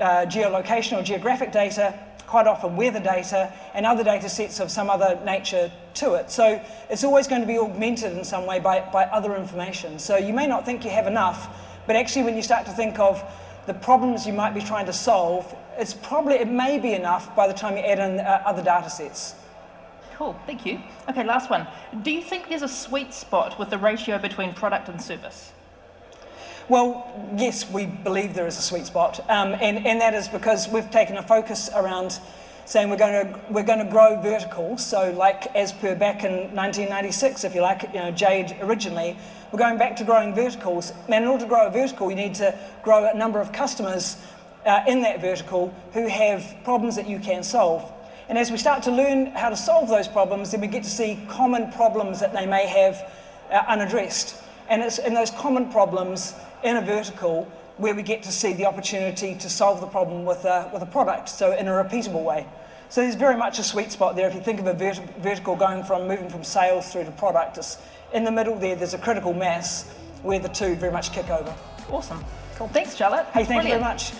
uh, 0.00 0.26
geographic 0.26 1.52
data, 1.52 1.94
quite 2.26 2.46
often 2.46 2.76
weather 2.76 3.00
data, 3.00 3.52
and 3.74 3.84
other 3.84 4.02
data 4.02 4.28
sets 4.28 4.58
of 4.58 4.70
some 4.70 4.88
other 4.88 5.20
nature 5.24 5.70
to 5.94 6.14
it. 6.14 6.30
So 6.30 6.60
it's 6.88 7.04
always 7.04 7.26
going 7.26 7.42
to 7.42 7.46
be 7.46 7.58
augmented 7.58 8.16
in 8.16 8.24
some 8.24 8.46
way 8.46 8.58
by, 8.58 8.80
by 8.90 9.04
other 9.04 9.36
information. 9.36 9.98
So 9.98 10.16
you 10.16 10.32
may 10.32 10.46
not 10.46 10.64
think 10.64 10.84
you 10.84 10.90
have 10.90 11.06
enough, 11.06 11.48
but 11.86 11.94
actually 11.94 12.24
when 12.24 12.36
you 12.36 12.42
start 12.42 12.64
to 12.66 12.72
think 12.72 12.98
of 12.98 13.22
the 13.66 13.74
problems 13.74 14.26
you 14.26 14.32
might 14.32 14.54
be 14.54 14.62
trying 14.62 14.86
to 14.86 14.92
solve, 14.92 15.54
it's 15.76 15.92
probably, 15.92 16.36
it 16.36 16.48
may 16.48 16.78
be 16.78 16.94
enough 16.94 17.36
by 17.36 17.46
the 17.46 17.54
time 17.54 17.76
you 17.76 17.82
add 17.82 17.98
in 17.98 18.20
uh, 18.20 18.42
other 18.46 18.62
data 18.62 18.88
sets. 18.88 19.34
Cool, 20.14 20.34
thank 20.46 20.64
you. 20.64 20.80
Okay, 21.08 21.22
last 21.22 21.50
one. 21.50 21.66
Do 22.02 22.10
you 22.10 22.22
think 22.22 22.48
there's 22.48 22.62
a 22.62 22.68
sweet 22.68 23.12
spot 23.12 23.58
with 23.58 23.70
the 23.70 23.78
ratio 23.78 24.18
between 24.18 24.54
product 24.54 24.88
and 24.88 25.00
service? 25.00 25.52
Well, 26.68 27.10
yes, 27.34 27.70
we 27.70 27.86
believe 27.86 28.34
there 28.34 28.46
is 28.46 28.58
a 28.58 28.62
sweet 28.62 28.84
spot, 28.84 29.20
um, 29.30 29.54
and, 29.54 29.86
and 29.86 30.02
that 30.02 30.12
is 30.12 30.28
because 30.28 30.68
we've 30.68 30.90
taken 30.90 31.16
a 31.16 31.22
focus 31.22 31.70
around 31.74 32.20
saying 32.66 32.90
we're 32.90 32.98
going 32.98 33.26
to 33.26 33.40
we're 33.50 33.62
going 33.62 33.78
to 33.78 33.90
grow 33.90 34.20
verticals. 34.20 34.84
So, 34.84 35.10
like 35.12 35.46
as 35.56 35.72
per 35.72 35.94
back 35.94 36.24
in 36.24 36.54
1996, 36.54 37.44
if 37.44 37.54
you 37.54 37.62
like, 37.62 37.84
you 37.94 38.00
know, 38.00 38.10
Jade 38.10 38.54
originally, 38.60 39.16
we're 39.50 39.58
going 39.58 39.78
back 39.78 39.96
to 39.96 40.04
growing 40.04 40.34
verticals. 40.34 40.92
And 41.06 41.14
in 41.14 41.24
order 41.24 41.44
to 41.44 41.48
grow 41.48 41.68
a 41.68 41.70
vertical, 41.70 42.10
you 42.10 42.16
need 42.16 42.34
to 42.34 42.54
grow 42.82 43.08
a 43.08 43.16
number 43.16 43.40
of 43.40 43.50
customers 43.50 44.18
uh, 44.66 44.82
in 44.86 45.00
that 45.00 45.22
vertical 45.22 45.74
who 45.94 46.06
have 46.06 46.54
problems 46.64 46.96
that 46.96 47.08
you 47.08 47.18
can 47.18 47.42
solve. 47.42 47.90
And 48.28 48.36
as 48.36 48.50
we 48.50 48.58
start 48.58 48.82
to 48.82 48.90
learn 48.90 49.28
how 49.28 49.48
to 49.48 49.56
solve 49.56 49.88
those 49.88 50.06
problems, 50.06 50.50
then 50.50 50.60
we 50.60 50.66
get 50.66 50.82
to 50.82 50.90
see 50.90 51.18
common 51.28 51.72
problems 51.72 52.20
that 52.20 52.34
they 52.34 52.44
may 52.44 52.66
have 52.66 53.10
uh, 53.50 53.62
unaddressed. 53.68 54.36
And 54.68 54.82
it's 54.82 54.98
in 54.98 55.14
those 55.14 55.30
common 55.30 55.72
problems 55.72 56.34
in 56.62 56.76
a 56.76 56.80
vertical 56.80 57.50
where 57.76 57.94
we 57.94 58.02
get 58.02 58.22
to 58.24 58.32
see 58.32 58.52
the 58.52 58.66
opportunity 58.66 59.34
to 59.36 59.48
solve 59.48 59.80
the 59.80 59.86
problem 59.86 60.24
with 60.24 60.44
a, 60.44 60.68
with 60.72 60.82
a 60.82 60.86
product, 60.86 61.28
so 61.28 61.56
in 61.56 61.68
a 61.68 61.70
repeatable 61.70 62.24
way. 62.24 62.46
So 62.88 63.02
there's 63.02 63.14
very 63.14 63.36
much 63.36 63.58
a 63.58 63.62
sweet 63.62 63.92
spot 63.92 64.16
there. 64.16 64.26
If 64.28 64.34
you 64.34 64.40
think 64.40 64.60
of 64.60 64.66
a 64.66 64.72
vert- 64.72 65.00
vertical 65.18 65.54
going 65.54 65.84
from 65.84 66.08
moving 66.08 66.28
from 66.28 66.42
sales 66.42 66.90
through 66.90 67.04
to 67.04 67.10
product, 67.12 67.58
it's 67.58 67.78
in 68.12 68.24
the 68.24 68.32
middle 68.32 68.56
there, 68.58 68.74
there's 68.74 68.94
a 68.94 68.98
critical 68.98 69.34
mass 69.34 69.88
where 70.22 70.38
the 70.38 70.48
two 70.48 70.74
very 70.74 70.92
much 70.92 71.12
kick 71.12 71.28
over. 71.28 71.54
Awesome. 71.90 72.24
Cool. 72.56 72.68
Thanks, 72.68 72.96
Charlotte. 72.96 73.26
Hey, 73.26 73.44
thank 73.44 73.62
Brilliant. 73.62 73.66
you 73.66 73.70
very 73.74 73.80
much. 73.80 74.12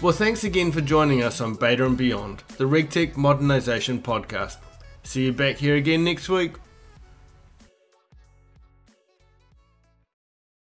Well, 0.00 0.12
thanks 0.12 0.42
again 0.44 0.72
for 0.72 0.80
joining 0.80 1.22
us 1.22 1.40
on 1.40 1.54
Beta 1.54 1.84
and 1.84 1.96
Beyond, 1.96 2.42
the 2.56 2.64
RegTech 2.64 3.14
Modernisation 3.14 4.00
podcast. 4.00 4.56
See 5.02 5.26
you 5.26 5.32
back 5.32 5.56
here 5.56 5.76
again 5.76 6.04
next 6.04 6.28
week. 6.28 6.54